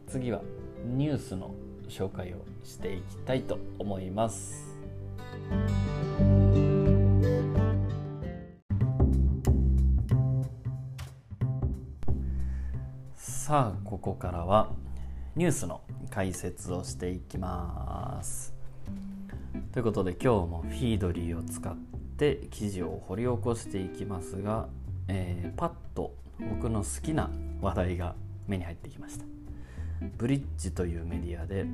[0.06, 0.42] 次は
[0.84, 1.54] ニュースの
[1.88, 4.78] 紹介をしていきたいと思います。
[13.16, 14.70] さあここからは
[15.36, 18.54] ニュースの解説をしていきます。
[19.72, 21.74] ということで今日もフィードリーを使っ
[22.18, 24.68] て記事を掘り起こしていきますが、
[25.08, 28.14] えー、パッと僕の好きな話題が
[28.46, 29.24] 目に入ってきました。
[30.16, 31.66] ブリッジというメディアで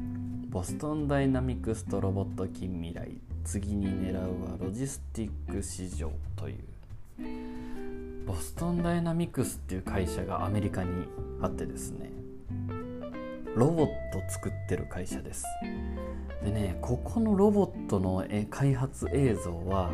[0.48, 11.07] ボストンダイナミクスとロボット近未来次に狙うはロジスティック市場というボストンダイナミクスっていう会社がアメリカに
[11.40, 12.11] あってですね
[13.55, 15.44] ロボット作ってる会社です
[16.42, 19.92] でねここのロボットの開発映像は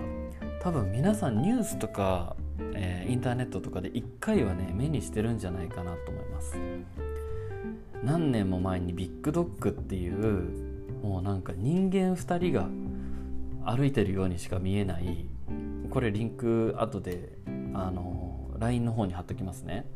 [0.63, 2.37] 多分皆さんニュースとか、
[2.75, 6.57] えー、インターネットとかで1回はね目にしてるんじゃないかなと思います。
[8.03, 10.73] 何年も前にビッグドッグっていう
[11.03, 12.69] もうなんか人間2人が
[13.65, 15.27] 歩いてるようにしか見えない
[15.89, 17.39] これリンク後で
[17.75, 19.87] あの LINE の方に貼っときますね、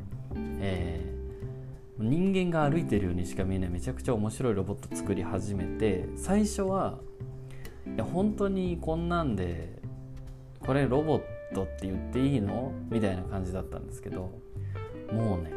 [0.61, 6.99] えー、人間が歩いてるようにしか見えないめちゃくちゃ面白いロボット作り始めて最初は
[7.87, 9.83] いや本当にこんなんで
[10.61, 14.33] これロボットって言っていいのみたいな感じだったんですけど
[15.13, 15.53] もうね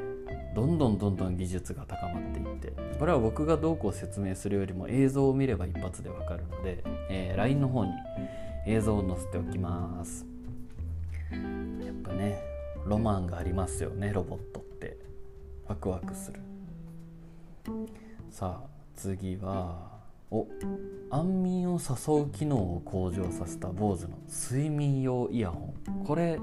[0.56, 7.92] どんどんどんどん技術が高まっていってこれは僕がどうこう説明するよりも映像を見れば一発でわかるので、えー、LINE の方に
[8.66, 10.26] 映像を載せておきます
[11.32, 11.38] や
[11.92, 12.42] っぱね
[12.86, 14.98] ロマンがありますよねロボットって
[15.68, 16.42] ワクワクする
[18.32, 19.99] さあ次は
[20.32, 20.48] お
[21.10, 26.06] 安眠を誘う機能を向上させた BOSE の睡眠用イヤホン。
[26.06, 26.40] これ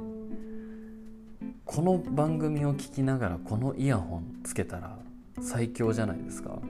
[1.65, 4.99] この番組を聞きながらこのイヤホンつけたら
[5.41, 6.61] 最強じゃないですか。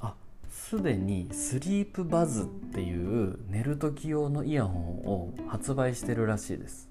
[0.00, 0.14] あ
[0.48, 6.88] すでにスリープバズっていう寝る時用のイヤホンを発売してるらしいです。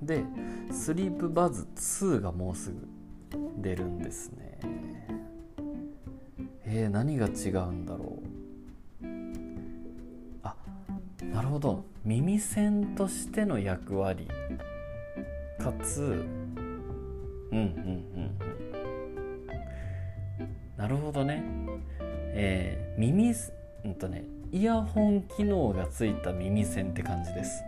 [0.00, 0.24] で
[0.70, 2.88] スリープバズ2がもうすぐ
[3.58, 4.58] 出るんですね。
[6.64, 8.18] えー、何が違うんだろ
[9.02, 9.06] う？
[10.42, 10.54] あ
[11.22, 11.84] なるほど。
[12.04, 14.28] 耳栓としての役割。
[15.58, 16.18] かつうん
[17.50, 17.62] うんうんう
[18.20, 18.36] ん。
[20.76, 21.42] なるほどね。
[22.34, 23.34] えー、耳
[23.84, 27.62] うんとねイヤホン機能がついた耳栓って感じです。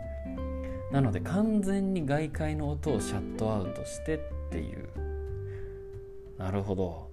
[0.91, 4.19] なので完全に外界の音をシャットアウトしてっ
[4.51, 4.89] ていう。
[6.37, 7.08] なるほど。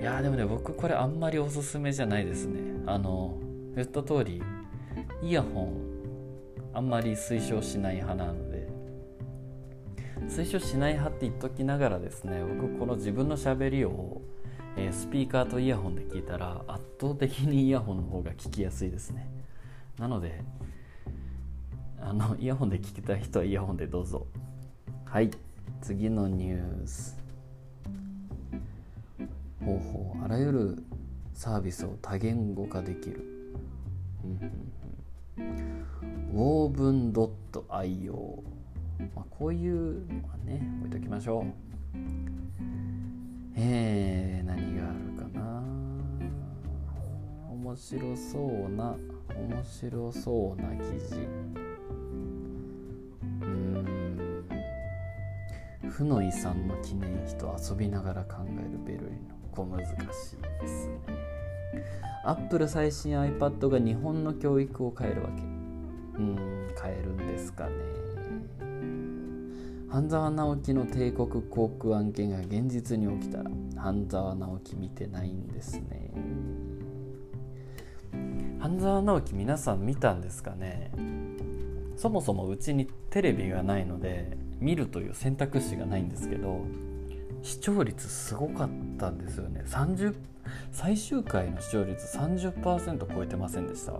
[0.00, 2.60] いやでもね僕これあんまりおすすめじゃないですね。
[2.86, 3.38] あの
[3.76, 4.42] 言った通り
[5.22, 5.76] イヤホン
[6.72, 8.70] あんまり推奨しない派なので。
[10.28, 14.20] 推奨しない派って言っときながらですね僕この自分のしゃべりを、
[14.76, 19.28] え、スピーカーとイヤホンで聞いたら圧倒的にイヤホンの方が聞きやすいですね。
[19.98, 20.42] なので
[22.00, 24.26] あのイヤホンで聞きたい人はイヤホンでどうぞ。
[25.04, 25.30] はい。
[25.82, 27.19] 次のニュース。
[29.64, 30.84] 方法あらゆる
[31.34, 33.24] サービスを多言語化できる、
[36.32, 38.42] ウォーブンドット IO、
[39.14, 41.44] まあ、こういうのはね置いときましょう。
[43.56, 44.98] えー、何がある
[45.32, 45.62] かな。
[47.50, 48.96] 面白そうな
[49.36, 51.16] 面白そうな記事。
[53.42, 54.44] うん。
[55.88, 60.94] 負の遺産の記念碑と遊びながら考えるベルリンの構難しいですね。
[62.24, 65.42] アップル最新 iPad が日本の教育を変えるわけ。
[65.42, 67.72] うん変えるんですかね。
[69.88, 76.12] 半沢直樹の帝国航空案件が現実に起きたら半沢直樹見てないんですね。
[78.60, 80.92] 半沢直樹皆さん見たんですかね。
[81.96, 86.64] そもそもうちにテレビがないので見るという選択肢がないんですけど
[87.42, 89.62] 視聴率すごかったんですよね。
[89.66, 90.14] 30
[90.72, 93.94] 最終回の視聴率30%超えてませんでした？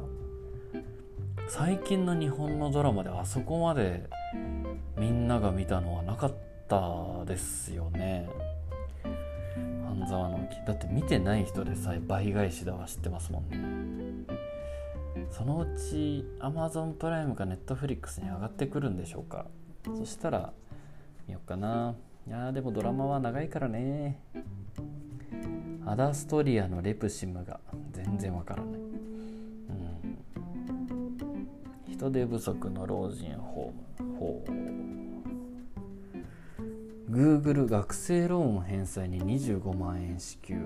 [1.49, 4.09] 最近の日本のドラマであそこまで
[4.97, 6.35] みんなが見たのはなかっ
[6.69, 8.29] たですよね。
[9.85, 10.67] 半沢直樹。
[10.67, 13.57] だって見てない人でさえ倍返しだは知ってますもんね。
[15.31, 19.47] そのうち Amazon プライムか Netflix に上がってくるんでしょうか。
[19.97, 20.53] そしたら
[21.27, 21.95] 見ようかな。
[22.27, 24.19] いやでもドラマは長いからね。
[25.87, 27.59] アダストリアのレプシムが
[27.91, 28.83] 全然わからない、う
[31.91, 34.17] ん、人手不足の老人ホーム。
[34.17, 34.51] ほう。
[37.11, 40.55] Google 学生ローン返済に25万円支給。
[40.55, 40.59] へ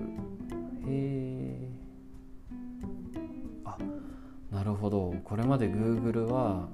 [0.87, 1.69] え
[3.63, 3.77] あ
[4.51, 5.15] なるほど。
[5.23, 6.67] これまで Google は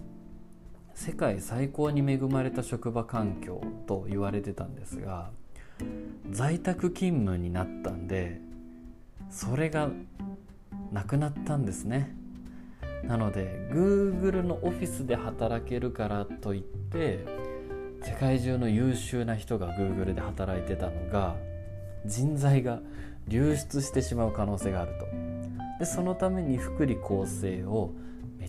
[1.04, 5.32] 世界最高に恵まれた職場環境と言われてたんですが
[6.30, 8.40] 在宅勤務になったんで
[9.32, 9.90] それが
[10.92, 12.16] なくなったんですね。
[13.04, 17.26] なので Google のオフィスで働けるからといって
[18.04, 21.36] 世界中の優秀な人が Google で働いてたのが
[22.06, 22.80] 人材が
[23.28, 25.08] 流出してしまう可能性があると。
[25.80, 27.90] でそのために福利厚生を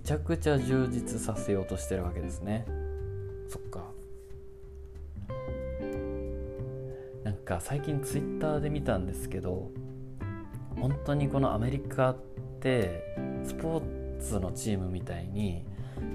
[0.05, 2.67] ちゃくちゃ充実させようとしてるわけですね。
[3.49, 3.93] そっか。
[7.23, 9.71] なんか最近ツイッターで見たんですけど
[10.77, 12.17] 本当にこのアメリカっ
[12.61, 15.65] てスポーツのチームみたいに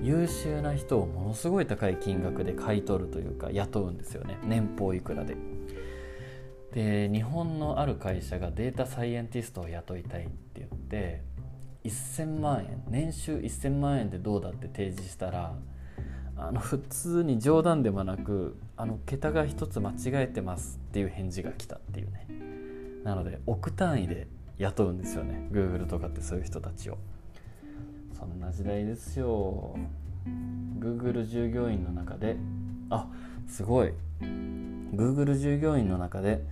[0.02, 4.38] 優秀な人をものすごい高い金額で買い取るというか雇うんですよね。
[4.44, 5.38] 年俸いくらで。
[6.74, 11.24] で日本のある会社がデータサイエンティストを雇いたいって言って
[11.88, 15.56] 1000万円年収1000万円でどうだって提示したら
[16.36, 22.28] あの普通に冗談でもなくあの桁が一つ間違えてますっていう返事が来たっていうね。
[23.04, 24.28] なので億単位で
[24.60, 25.48] 雇うんですよね。
[25.52, 26.98] Google とかってそういう人たちを。
[28.14, 29.76] そんな時代ですよ。
[30.80, 32.38] Google 従業員の中で
[32.90, 33.08] あ
[33.48, 33.94] すごい。
[34.22, 36.44] Google 従業員の中で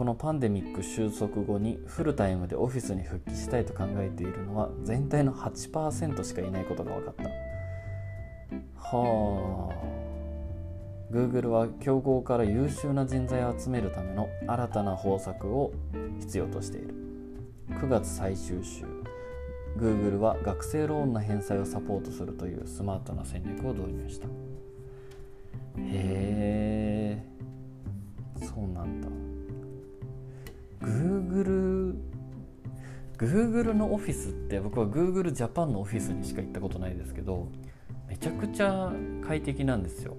[0.00, 7.24] このパンデミック収束後にフルタイムでオフィスに復帰したいと考えているのは全体の8%しかいないことが分かった。
[8.78, 11.12] はあ。
[11.12, 15.74] Google は競合から優秀な人材を集めるための新たな方策を
[16.18, 16.94] 必要としている。
[17.68, 18.86] 9月最終週。
[19.76, 24.28] Google は学生ローンの返済をサポートするというスマートな戦略を導入した。
[24.28, 24.30] へ
[25.76, 27.22] え。
[28.46, 29.19] そうなんだ。
[30.80, 31.94] Google
[33.18, 37.48] Google のオフィスって僕は Google ジャパンのオフィスにしか行ったことないですけど
[38.08, 38.92] めちゃくちゃ
[39.26, 40.16] 快適なんですよ。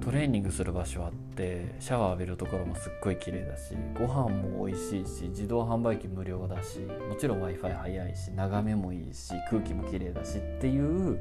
[0.00, 11.20] トレーニングする場所あってシャワー浴びるところもすっごい綺麗だしご飯も美味しいし自動販売機無料だしもちろん w i f i 早いし眺めもいいし空気も綺麗だしっていう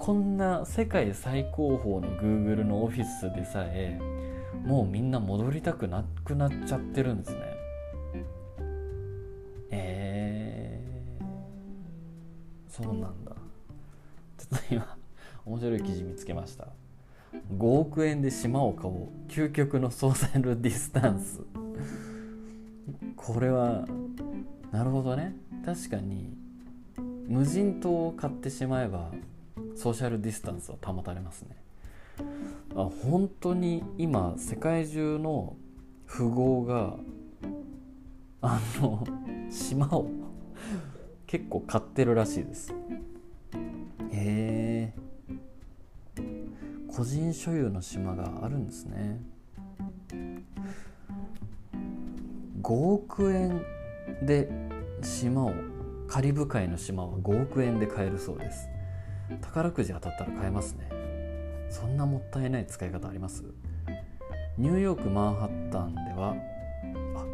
[0.00, 4.00] こんな世界最高峰の Google のオフィスでさえ
[4.64, 7.38] もうみんな戻りたくなくなっちゃってるんですね。
[9.70, 13.32] えー、そうなんだ。
[14.38, 14.96] ちょっと今
[15.44, 16.68] 面白い記事見つけました。
[17.54, 19.08] 5億円で島を買おう。
[19.28, 21.42] 究極のソーシャルディスタンス。
[23.16, 23.84] これは
[24.72, 25.36] なるほどね。
[25.62, 26.34] 確かに
[27.28, 29.10] 無人島を買ってしまえば
[29.76, 31.56] ソーシャルディスタンスは保たれますね。
[32.74, 35.56] あ本当に今世界中の
[36.06, 36.96] 富豪が
[38.42, 39.06] あの
[39.50, 40.08] 島を
[41.26, 42.72] 結構買ってるらしいです。
[44.12, 44.94] へえ。
[46.88, 49.20] 個人所有の島があるんですね。
[52.62, 53.62] 5億円
[54.22, 54.48] で
[55.02, 55.54] 島を
[56.08, 58.68] カリブ海の島は5億円で買えるそうです。
[59.38, 60.88] 宝くじ当たったら買えますね。
[61.70, 63.44] そんなもったいない使い方あります？
[64.58, 66.34] ニューヨークマンハッタンでは
[67.14, 67.24] あ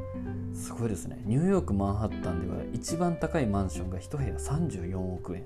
[0.55, 1.21] すごいですね。
[1.25, 5.45] ニューヨークマンハッタンでは一番高いマンションが1部屋34億円。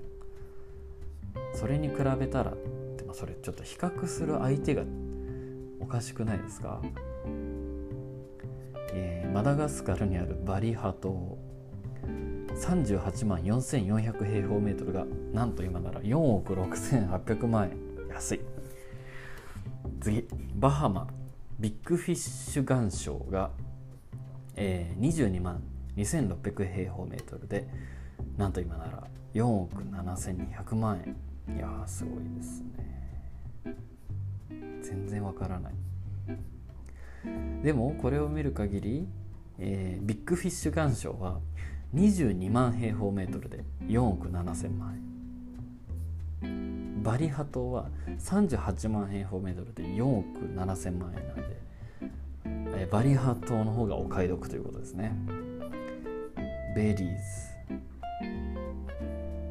[1.54, 2.80] それに比べたらって
[3.12, 4.84] それちょっと比較する相手が
[5.80, 6.80] おかしくないですか、
[8.92, 11.38] えー、マダガスカルにあるバリハ島。
[12.60, 18.08] 38万4400平方メートルがなんと今なら4億6800万円。
[18.10, 18.40] 安い。
[20.00, 21.08] 次バハマ。
[21.58, 23.50] ビッグフィッシュ岩礁が、
[24.56, 25.62] えー、22万
[25.96, 27.68] 2600平方メートルで
[28.38, 31.02] なんと今なら4億7200万
[31.48, 31.56] 円。
[31.56, 33.76] いやーすごいですね。
[34.82, 35.74] 全然わからない。
[37.62, 39.06] でもこれを見る限り、
[39.58, 41.40] えー、ビッグフィッシュ岩礁は
[41.94, 44.94] 22万平方メートルで4億7000万
[46.42, 47.02] 円。
[47.02, 47.88] バリハ島は
[48.18, 51.36] 38万平方メートルで4億7000万円なん
[52.74, 55.12] で、えバリハ島の方がお買い得ということですね。
[56.76, 57.04] ベリーズ。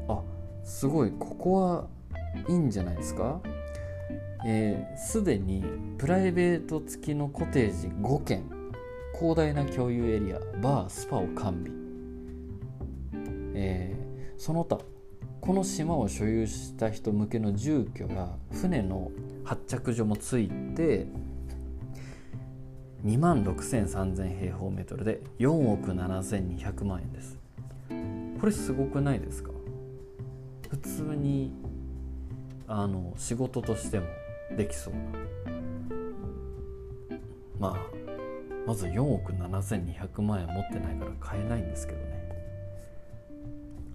[0.08, 0.22] あ
[0.64, 1.12] すごい。
[1.18, 1.86] ここは
[2.48, 3.40] いいんじゃないですか？
[4.96, 5.62] すで、ー、に
[5.98, 8.42] プライベート付きのコテージ5軒
[9.12, 11.79] 広大な共有エリアバースパを完備。
[13.54, 14.78] えー、その他
[15.40, 19.10] この島を所有した人向けの住居や船の
[19.44, 21.06] 発着所もついて
[23.04, 27.38] 2万6,3000平方メートルで4億7200万円です。
[28.38, 29.50] これすごくないですか？
[30.68, 31.52] 普通に
[32.68, 34.06] あの仕事としても
[34.56, 35.00] できそうな。
[37.58, 37.76] まあ
[38.66, 42.19] まず4億7200万円持ってないから買えないんですけどね。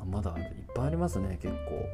[0.09, 1.89] まだいっぱいありますね結構。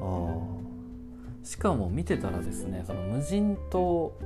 [0.00, 1.46] ああ。
[1.46, 4.18] しかも見てたらですねその無人島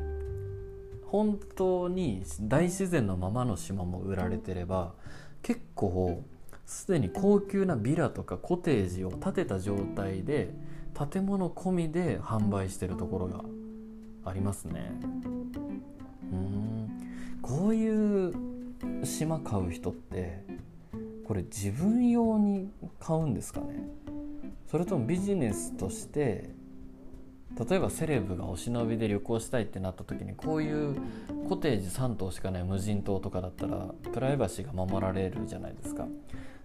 [1.07, 4.95] 本当に大自然のままの島も売られてれば
[5.43, 6.23] 結構
[6.67, 10.55] すでに高級なビラとかコテージを建てた状態で
[11.13, 13.43] 建物込みで販売してるところが
[14.25, 14.93] ありますね。
[16.31, 16.91] うん。
[17.41, 18.35] こういう
[19.05, 20.45] 島買う人って
[21.29, 23.67] これ自分用に買うんですかね？
[24.67, 26.49] それともビジネスとして
[27.69, 30.97] 例えばセレブがお忍びで旅行したいってなった時にこういう
[31.49, 36.07] コテージ3棟しかない無人島とかだったらプライバシーが守られるじゃないですか。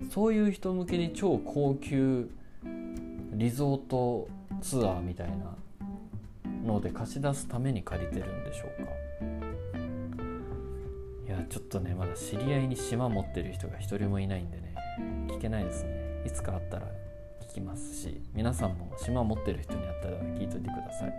[0.09, 2.30] そういう人向けに超高級
[3.34, 4.30] リゾート
[4.61, 5.57] ツアーみたいな
[6.66, 8.89] ので貸し出すために借りてるんでしょうか？
[11.50, 14.76] ちょっとねまだ知り合いに島持ってる人が一人もいないんでね
[15.28, 16.24] 聞けないですね。
[16.26, 16.88] いつかあったら
[17.41, 21.14] 聞きますし皆さんも島持ってる人に会ったら聞いといてください。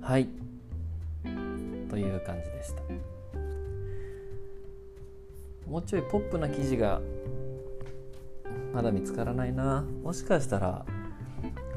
[0.00, 0.28] はい。
[1.88, 2.82] という感じでした。
[5.68, 7.00] もうちょいポップな記事が
[8.74, 9.84] まだ見つからないな。
[10.02, 10.84] もしかしたら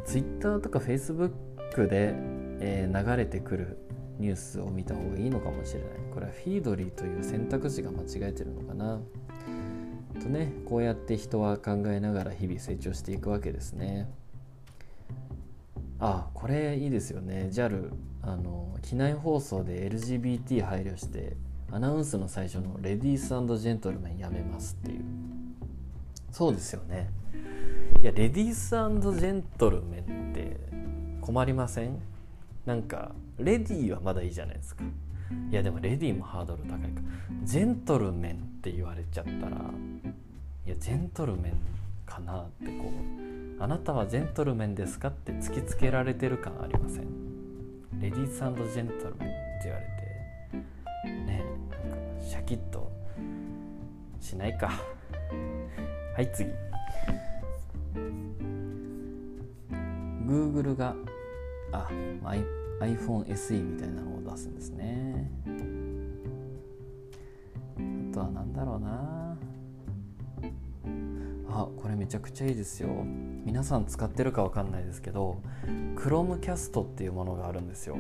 [0.05, 2.13] Twitter とか Facebook で、
[2.59, 3.77] えー、流れてくる
[4.19, 5.89] ニュースを見た方がいいのかもしれない。
[6.13, 8.99] これはフィードリーという選択肢が間違えてるのかな。
[10.21, 14.09] とねこうやって人は考えながら日々成長していくわけですね。
[15.99, 17.49] あこれいいですよね。
[17.51, 17.91] JAL
[18.21, 21.35] あの機内放送で LGBT 配慮して
[21.71, 23.27] アナウンスの最初の「レディース
[23.61, 25.03] ジェントルメンやめます」っていう。
[26.31, 27.09] そうですよね。
[28.01, 30.57] いやレディースジェントルメンって
[31.21, 31.97] 困りません？
[32.65, 34.83] なんかレディーはまだいいじゃないですか。
[35.49, 37.01] いやでもレディーもハードル高いか。
[37.43, 39.57] ジェントルメンって言われちゃったら
[40.65, 41.53] いやジェントルメン
[42.05, 42.91] かなってこ
[43.59, 47.05] うあなたはジェントルメンですかって突きつけられてる感ありません？
[47.99, 49.85] レディースジェントルメンって言われ
[50.53, 51.43] てね
[51.81, 52.91] なんかシャキッと
[54.19, 54.71] しないか。
[56.15, 56.49] はい次。
[60.25, 60.95] Google が
[61.71, 61.87] あ
[62.23, 65.31] iPhone SE みたいなのを出すんですね。
[68.11, 69.37] あとは何だろうな。
[71.49, 72.89] あこれめちゃくちゃいいですよ。
[73.45, 75.41] 皆さん使ってるか分かんないですけど
[75.95, 77.95] Chromecast っていうものがあるんですよ。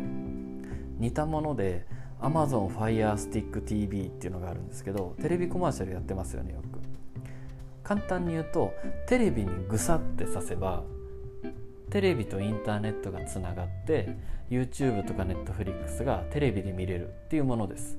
[0.97, 1.85] 似たもので
[2.19, 6.79] Amazon Fire Stick TV っていうのがあるんですけどテレビコマーシャルやってますよねよく。
[7.83, 8.73] 簡単に言うと
[9.07, 10.83] テレビにぐさってさせば
[11.89, 14.15] テレビとインターネットがつながって
[14.49, 17.97] YouTube とか Netflix がテレビで見れるっていうものです、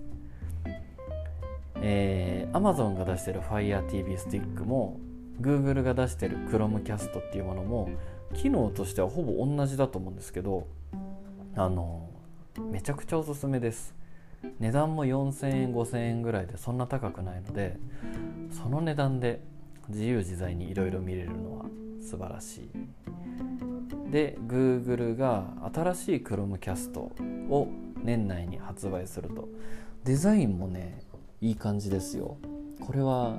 [1.77, 5.01] えー、Amazon が出してる FireTV スティックも
[5.41, 7.91] Google が出してる Chromecast っていうものも
[8.35, 10.67] 機能としてはほぼ同じだと思うんですけど
[11.55, 12.09] あの
[12.71, 13.95] めちゃくちゃおすすめです。
[14.61, 17.79] 値段も4000円5000円ぐらいでそんな高くないので
[18.51, 19.41] その値段で
[19.89, 21.65] 自由自在にいろいろ見れるのは
[22.01, 23.66] 素晴らしい。
[24.11, 27.69] で Google が新しい Chromecast を
[28.03, 29.49] 年内に発売すると。
[30.05, 31.01] デザインもね
[31.41, 32.37] いい感じですよ。
[32.81, 33.39] これは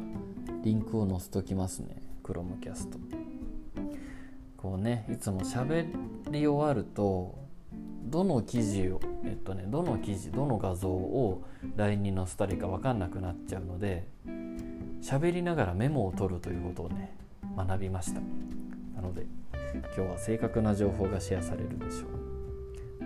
[0.63, 2.89] リンクを載せときますね Chromecast
[4.57, 5.88] こうねいつも喋
[6.32, 7.36] り終わると
[8.03, 11.43] どの記事をえっとねどの記事どの画像を
[11.78, 14.07] LINE に載せたらいいか分かんなくなっちゃうので
[15.01, 17.15] 喋りながらメモを取るということをね
[17.55, 18.22] 学びました。
[18.95, 19.26] なので
[19.96, 22.28] 今日は正確な情報がシェアされるでしょう。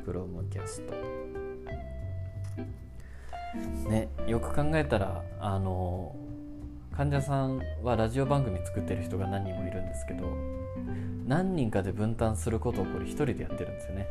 [0.02, 0.82] Chromecast
[3.90, 6.16] ねよく考えたらあの
[6.96, 10.26] 患者さんはラジオ番組作ってる人が何人もいるんですけど
[11.26, 14.08] 何人かで分担することをこれ一人でやってるんですよね、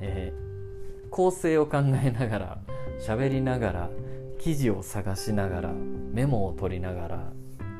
[0.00, 2.58] えー、構成を考えながら
[3.00, 3.90] 喋りながら
[4.38, 5.72] 記事を探しながら
[6.12, 7.32] メモを取りながら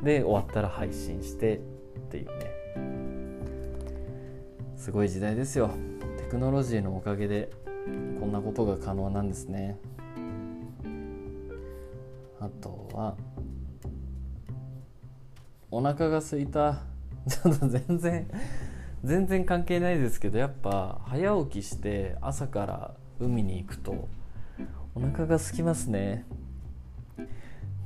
[0.02, 1.60] で終わったら配信してっ
[2.10, 2.55] ていうね。
[4.76, 5.70] すごい時代ですよ。
[6.18, 7.50] テクノロジーのおかげで
[8.20, 9.78] こんなことが可能なんですね。
[12.38, 13.16] あとは
[15.70, 16.82] お腹が空いた。
[17.26, 18.26] ちょっと全然
[19.02, 24.08] 全然関係ないですけどやっぱ早起きして朝から海に行くと
[24.94, 26.24] お腹が空きますね。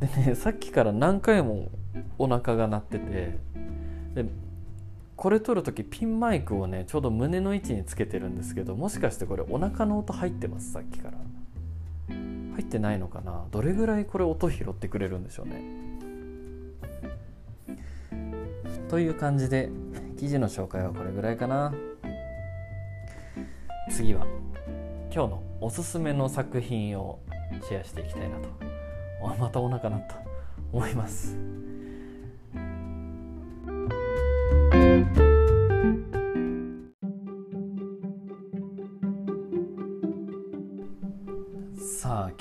[0.01, 1.71] でねさっきから何回も
[2.19, 3.39] お腹が鳴ってて
[4.15, 4.27] で
[5.21, 10.73] これ撮る時ピンマイクをねちょうど胸の位置につけてるんですけどもしかしてこれお腹の音入ってます？
[10.73, 11.19] さっきから。
[12.09, 13.45] 入ってないのかな？
[13.51, 15.63] どれぐらいこれ音拾ってくれるんでしょうね？
[18.89, 19.69] という感じで
[20.19, 21.75] 記事の紹介はこれぐらいかな。
[23.91, 24.25] 次は
[25.13, 27.19] 今日のおすすめの作品を
[27.69, 28.49] シェアしていきたいなと。
[29.39, 30.17] またお腹鳴った。
[30.73, 31.37] 思います。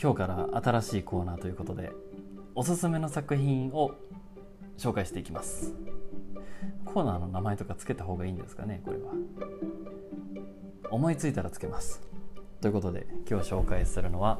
[0.01, 1.91] 今日から新しいコーナーということで
[2.55, 3.91] おすすめの作品を
[4.77, 5.73] 紹介していきます。
[6.85, 9.11] コーナーの名前とかつけた方がいいんですかねこれは。
[10.89, 12.01] 思いついたらつけます。
[12.61, 14.39] ということで今日紹介するのは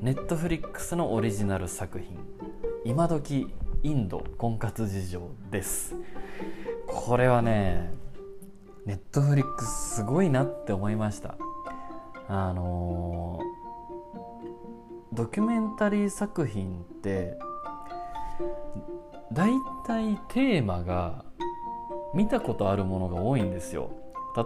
[0.00, 2.16] ネットフリックスのオリジナル作品
[2.86, 3.52] 「今時
[3.82, 5.96] インド婚活事情」です。
[6.86, 7.92] これはね
[8.86, 11.34] ネットフリックスすごいなって思いました。
[12.28, 13.57] あのー、
[15.12, 17.38] ドキュメンタリー作品って
[19.32, 19.52] 大
[19.86, 21.24] 体テーマが
[22.14, 23.90] 見たことあるものが多いんですよ。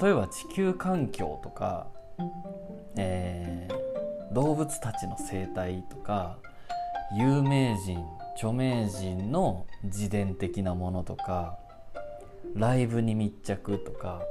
[0.00, 1.88] 例えば地球環境とか、
[2.96, 3.92] えー
[4.32, 6.38] 動物たちの生態とか
[7.14, 8.02] 有名人
[8.34, 11.58] 著名人の自伝的なものとか
[12.54, 14.22] ライブに密着とか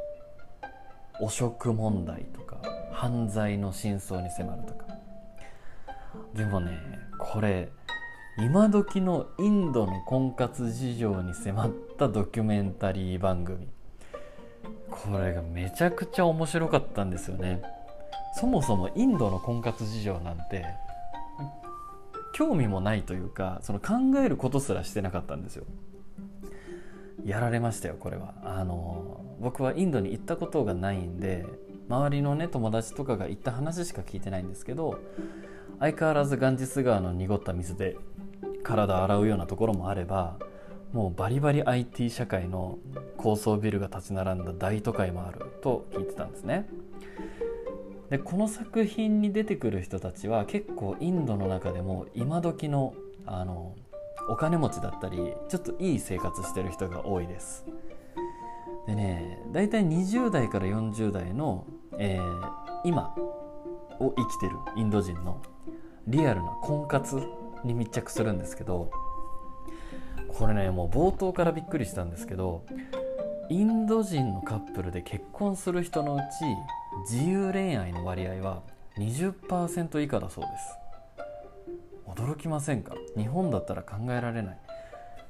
[1.22, 2.58] 汚職問題とか
[2.92, 4.91] 犯罪の真相に迫るとか。
[6.34, 6.80] でもね
[7.18, 7.72] これ
[8.38, 13.68] 今時のインドの婚活事情に迫ったドキュメンタリー番組。
[14.90, 17.62] これがめちゃくちゃ面白かったんですよね。
[18.36, 20.66] そもそもインドの婚活事情なんて
[22.34, 25.66] 興味もないというかその考えることすらしてなかったんですよ。
[27.26, 28.34] やられましたよこれは。
[28.44, 31.46] あの僕はインドに行ったことがないんで
[31.90, 35.00] 周りのね友達とかが行った話しか聞いてないんですけど
[35.82, 37.98] 相変わらずガンジス川の濁った水で
[38.64, 40.38] 体洗うようなところもあれば
[40.94, 42.78] もうバリバリ IT 社会の
[43.18, 46.68] 高層ビルが立ち並んだ大都会もあると聞いてたんですね。
[48.12, 52.94] でこの作品に出てくる人たちは結構インドの中でも今時の
[53.26, 53.74] あの
[54.30, 57.66] お金持ちだったりちょっといい生活してる人が多いです。
[58.86, 61.66] でね大体20代から40代の、
[61.98, 62.52] えー、
[62.84, 63.16] 今
[64.00, 65.42] を生きてるインド人の
[66.08, 67.22] リアルな婚活
[67.64, 68.92] に密着するんですけど
[70.28, 72.66] これねもう冒頭からびっくりしたんですけど
[73.50, 78.64] インド人のカップルで結婚する人のうち自由恋愛の割合は
[78.98, 80.78] 20%以下だそうです。
[82.08, 82.94] 驚きませんか？
[83.18, 84.58] 日本だったら考えられない。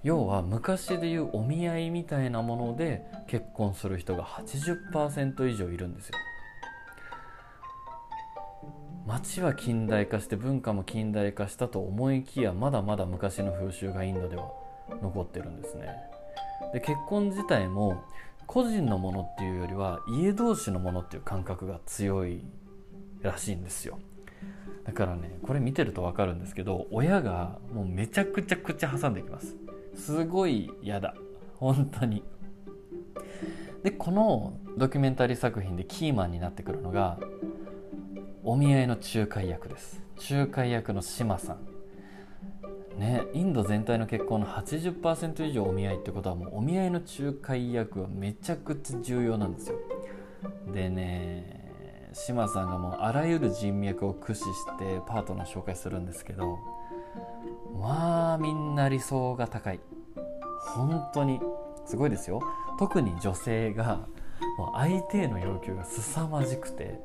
[0.04, 6.16] 要は昔でいうお見合いみたいなもので結婚する人が80%以上いるんですよ。
[9.08, 14.52] 街は近代化して文化も近代化したと思いきやまだまだ昔の風習がインドでは
[15.02, 15.96] 残ってるんですね。
[16.74, 18.04] で結婚自体も
[18.46, 22.44] 個人のものっていうよりは家同士のものっていう感覚が強い
[23.22, 24.00] らしいんですよ。
[24.86, 29.56] だからねこれ見てると分かるんですけど親がもうめちゃくちゃ口挟んできます。
[29.96, 31.16] すごい嫌だ。
[31.58, 32.24] 本当に。
[33.84, 37.20] でこのドキュメンタリー作品でキーマンになってくるのが
[38.44, 40.02] お見合いの仲介役です。
[40.32, 43.00] 仲介役の島さん。
[43.00, 49.78] ねインド全体の結婚の80%以上お見合いってことはもうお見合いの仲介役はめちゃくちゃ重要なんですよ。
[50.74, 56.58] でね島さんがもうあらゆる人脈を駆使してパートナー紹介するんですけど
[57.80, 59.80] まあみんな理想が高い。
[60.76, 61.40] 本当に
[61.86, 62.42] すごいですよ。
[62.80, 64.08] 特に女性が
[64.74, 67.00] 相手への要求が凄まじくて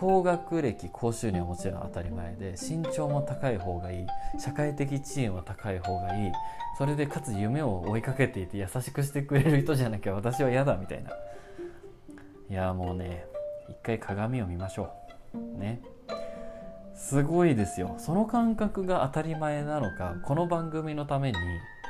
[0.00, 4.06] 高学歴高収入はもちろん当たり前で身長も高い方がいい
[4.38, 6.32] 社会的地位も高い方がいい
[6.78, 11.10] それでかつ夢を追いかけていて優しくしてくれる人じゃなきゃ私は嫌だみたいな。
[12.48, 13.26] いやもうね
[13.68, 14.92] 一回鏡を見ましょ
[15.34, 15.58] う。
[15.58, 15.82] ね。
[16.94, 17.96] すごいですよ。
[17.98, 21.38] その感覚が当たり前なのかこの番組のために、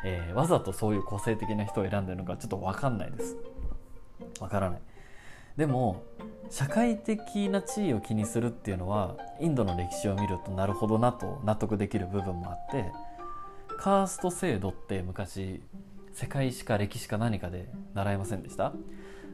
[0.06, 3.36] えー、わざとそういう個性的な人を選んでるのかちょっと分かんないです。
[4.40, 4.80] 分からない。
[5.58, 6.04] でも
[6.50, 12.92] 社会的な地位を気にするっていうのはインドの歴史を見るとなるほどなと納得できる部分もあって
[13.76, 15.60] カースト制度って昔
[16.12, 18.72] 世界史か歴史か何かで習いませんでした？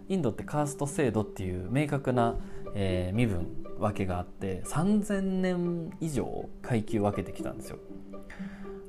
[0.09, 2.37] インドってカースト制度っていう明確な、
[2.75, 3.47] えー、身分
[3.79, 7.79] 分けがあって3000年以上階級分けてきたんですよ。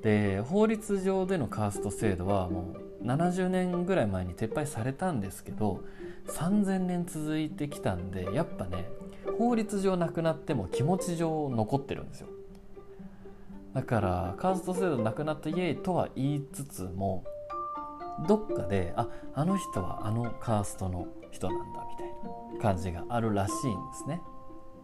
[0.02, 5.84] で法律上でのカースト制度はもう70年ぐらい前に撤廃されたんですけど
[6.28, 8.90] 3000年続いてきたんでやっぱね
[9.38, 12.28] 法律上なくなっても気持ち上残ってるんですよ。
[13.74, 17.26] だからカースト制度なくなったイエイとは言いつつも
[18.26, 22.08] どっかでああの人はあのカーストの人なんだみたい
[22.58, 24.22] な感じがあるらしいんですね、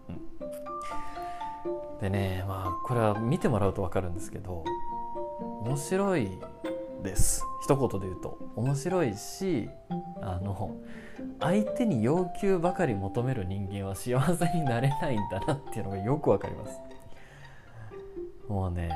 [0.10, 4.66] うん、でねまあこれは見てもらうと分かるんですけど
[5.64, 6.38] 面白い
[7.04, 7.44] です。
[7.64, 9.70] 一言で言うと面白いし
[10.22, 10.78] あの
[11.40, 16.80] 相手に要求ばかり求める人間は幸せになれないんだなっていうのがよくわかります。
[18.48, 18.92] もうね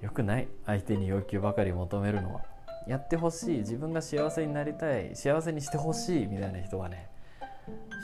[0.00, 0.48] よくない？
[0.66, 2.42] 相手に要求ばかり求めるのは。
[2.88, 3.58] やってほしい。
[3.58, 5.14] 自分が幸せになりたい。
[5.14, 7.08] 幸せにしてほしいみたいな人はね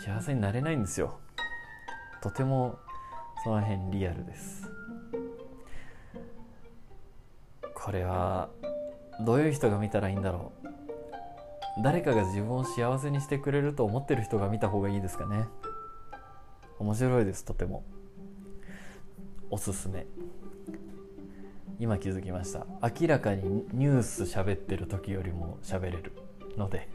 [0.05, 1.19] 幸せになれないんですよ。
[2.23, 2.79] とても
[3.43, 4.71] その辺リアルです。
[7.89, 8.51] これは
[9.23, 10.69] どういう人が見たらいいんだろう？
[11.83, 15.47] 誰かが自分を幸せにしてくれると思ってる人が見た方がいいですかね？
[16.79, 17.87] 面白いですとても。
[19.49, 20.05] おすすめ。
[21.81, 22.67] 今気づきました。
[22.83, 26.13] 明らかにニュース喋ってる時よりも喋れる
[26.59, 26.91] ので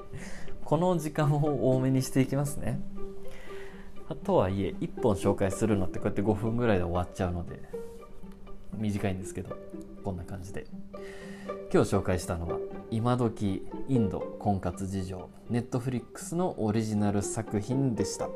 [0.63, 2.79] この時間を多めにしていきますね。
[4.23, 7.59] とはいえ1本紹介するのってこうやって5分ぐらいで終わっちゃうので
[8.77, 9.57] 短いんですけど。
[10.03, 10.67] こんな感じで。
[11.73, 12.59] 今日紹介したのは
[12.91, 18.29] 今時インド婚活事情ネットフリックスのオリジナル作品でした。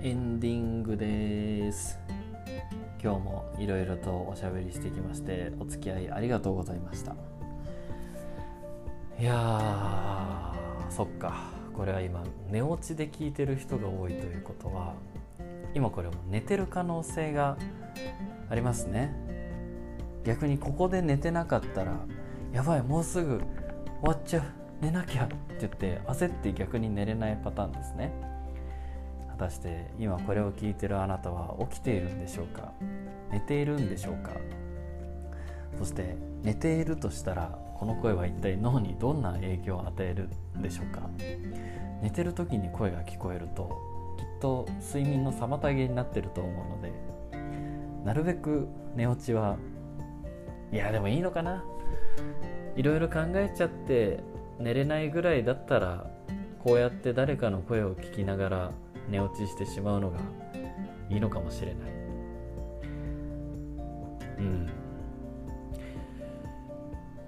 [0.00, 1.98] エンディングです。
[3.02, 7.14] 今日もいろいろとおしゃべりしてきましてお付き合いありがとうございました。
[9.18, 10.54] いや
[10.88, 11.61] そっか。
[11.76, 14.94] これは今寝落ちで聞いてる人が多いということは
[15.74, 17.56] 今これも寝てる可能性が
[18.50, 19.14] ありますね。
[20.24, 21.98] 逆にここで寝てなかったら
[22.52, 23.44] やばいもうすぐ終
[24.02, 24.42] わっちゃう
[24.80, 28.12] 寝なきゃって言って焦って逆に寝れないパターンですね。
[29.30, 32.72] 果たして今これを聞いてるあなたは起きているんでしょうか？
[33.32, 34.32] 寝ているんでしょうか？
[35.78, 40.28] そして寝ているとしたらこの声は一体脳にどんな影響を与える
[40.62, 41.00] でしょうか？
[42.00, 43.76] 寝てる時に声が聞こえると
[44.16, 46.92] きっと睡眠の妨げになってると思うので
[48.04, 49.56] なるべく寝落ちは
[50.70, 51.64] いやでもいいのかな？
[52.76, 54.20] いろいろ考えちゃって
[54.60, 56.08] 寝れないぐらいだったら
[56.62, 58.70] こうやって誰かの声を聞きながら
[59.10, 60.18] 寝落ちしてしまうのが
[61.10, 61.90] いいのかもしれない。
[64.38, 64.70] うん。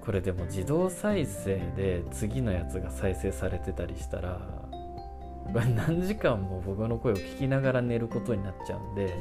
[0.05, 4.40] これでも自動再生で次のやつが再生されてたりしたら
[5.52, 9.14] 何時間も僕の声を聞きながら寝ることになっちゃうんで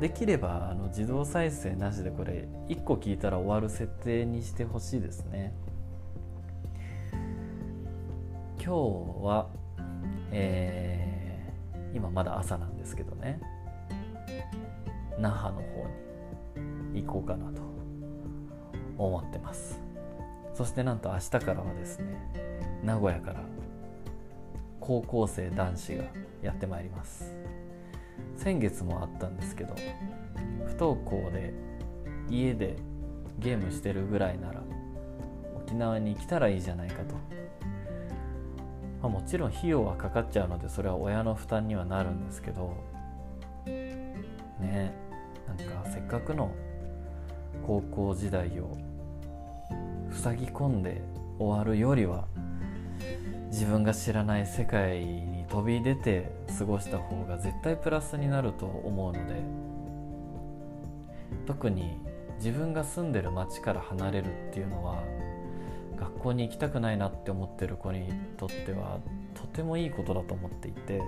[0.00, 5.52] できればあの自動再生なしでこれ1個聞いたら終わる設定にしてほしいですね。
[8.56, 8.70] 今日
[9.22, 9.48] は、
[10.32, 13.40] えー、今まだ朝なんですけどね。
[15.18, 15.86] 那覇の方
[16.92, 17.62] に行こうかなと
[18.96, 19.79] 思ってます。
[20.54, 23.40] そしてなんと明日からはですね名古屋から
[24.80, 26.04] 高校生男子が
[26.42, 27.40] やってまいります。
[28.36, 29.74] 先月もあったんですけど
[30.66, 31.52] 不登校で
[32.30, 32.76] 家で
[33.38, 34.62] ゲームしてるぐらいなら
[35.56, 37.14] 沖縄に来たらいいじゃないかと、
[39.02, 42.74] まあ、もちろん費用はかかっちゃうのでそれは親の負担にはなるんですけど
[43.66, 44.94] ね
[45.46, 46.50] なんかせっかくの
[47.66, 48.76] 高校時代を
[50.12, 51.02] 塞ぎ込んで
[51.38, 52.26] 終わるよりは
[53.50, 59.42] 自分が知らない世界に飛び出て過ごした方が絶対プラスになると思うので
[61.46, 61.98] 特に
[62.36, 65.02] 自分が住んでる町から離れるっていうのは
[65.96, 69.00] 学校に行きたくないなって思ってる子にとっては
[69.34, 71.02] とてもいいことだと思っていて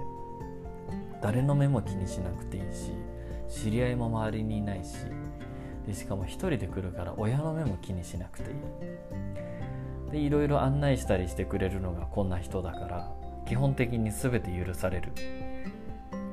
[1.23, 2.93] 誰の目も気にしなくていいし
[3.49, 4.97] 知り合いも周りにいないし
[5.87, 8.57] でしかも一人で来るから親の目も気にしなくていい。
[10.13, 13.11] でいろいろ案内したりしてくれるのがこんな人だから
[13.47, 15.13] 基本的に全て許される。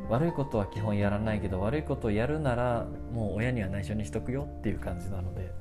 [0.09, 5.51] 悪いことは基本やらないけど悪いことをやるならもう親には内緒にしとくよっていう感じなので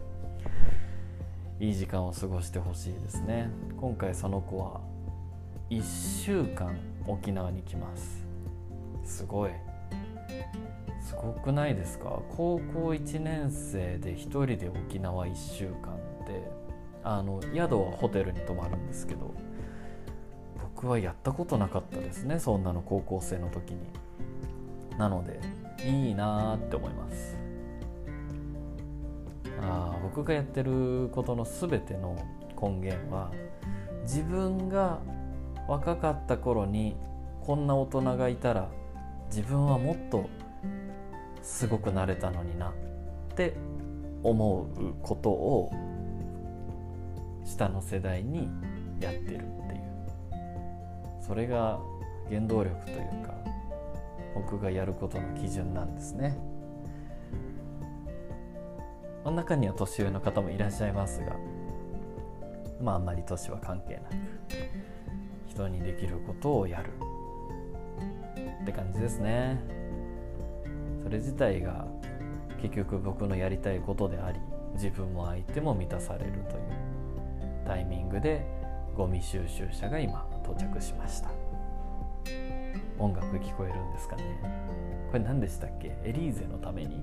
[1.60, 3.50] いい時間を過ごしてほしいですね。
[3.78, 4.80] 今回その子は
[5.70, 8.24] 1週間沖縄に来ます。
[9.04, 9.50] すごい。
[11.08, 12.20] すごくないですか？
[12.36, 15.96] 高校1年生で1人で沖縄1週間
[16.26, 16.50] で
[17.02, 19.32] あの宿はホテルに泊まるんですけど
[20.76, 23.80] 僕はやったことなかったですねそんなの高校生の時に。
[24.98, 25.40] なので
[25.86, 27.38] いいなって思います。
[29.62, 32.16] あ僕がやってることの全ての
[32.60, 33.30] 根源は
[34.02, 34.98] 自分が
[35.68, 36.96] 若かった頃に
[37.40, 38.68] こんな大人がいたら
[39.28, 40.28] 自分はもっと
[41.42, 42.72] すごくなれたのになっ
[43.34, 43.54] て
[44.22, 45.72] 思うことを
[47.44, 48.48] 下の世代に
[49.00, 49.48] やってるっていう
[51.20, 51.78] それが
[52.28, 53.34] 原動力というか
[54.34, 56.38] 僕がやることの基準なんですね
[59.24, 61.36] 真ん中には年上の方もいらっしゃいますが
[62.82, 64.14] まああんまり年は関係なく
[65.48, 66.92] 人にできることをやる
[68.62, 69.77] って感じですね。
[71.08, 71.86] それ自体が
[72.60, 74.38] 結局僕のやりたいことであり
[74.74, 76.44] 自分も相手も満たされるという
[77.66, 78.44] タイミングで
[78.94, 81.30] ゴミ収集車が今到着しました。
[82.98, 84.22] 音楽聞こえるんですかね？
[85.10, 85.96] これ何でしたっけ？
[86.04, 87.02] エリーゼのために？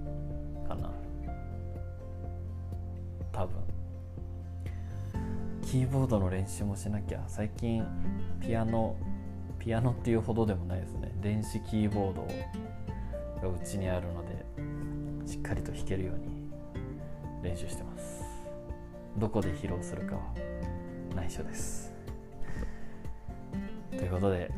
[0.68, 0.92] かな？
[3.32, 3.56] 多分。
[5.64, 7.84] キーボードの練習もしなきゃ最近
[8.40, 8.96] ピアノ
[9.58, 11.12] ピアノっていうほどでもないですね。
[11.24, 12.28] 電子キーボードを
[13.46, 16.50] がうちにあるのでしっかりと弾けるように
[17.44, 18.24] 練習してます。
[19.18, 20.22] どこで披露するかは
[21.16, 21.94] 内緒です。
[23.92, 24.52] ということで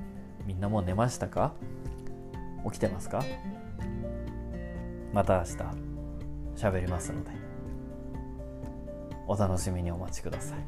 [0.45, 1.53] みんなもう寝ましたか？
[2.65, 3.23] 起きてますか？
[5.13, 5.51] また明日
[6.55, 7.31] 喋りますので
[9.27, 10.59] お楽しみにお待ちください。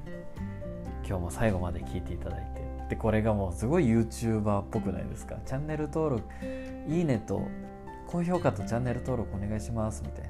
[1.07, 2.59] 今日も最後まで聞いていただいて。
[2.89, 5.37] でこれがもうすごい YouTuber っぽくないですか？
[5.45, 6.23] チャンネル登録
[6.87, 7.41] いいねと
[8.11, 10.29] 高評価とチャンネル登録お願いしますみたい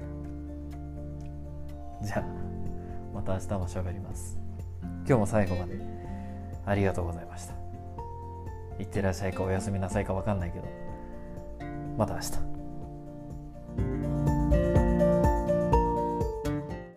[2.06, 2.24] じゃあ
[3.14, 4.38] また明日も喋ります。
[4.82, 5.80] 今日も最後まで
[6.66, 7.54] ありがとうございました。
[8.78, 10.66] いってらっしゃいかおやすみなさいか分かんないけど
[11.96, 12.32] また明日。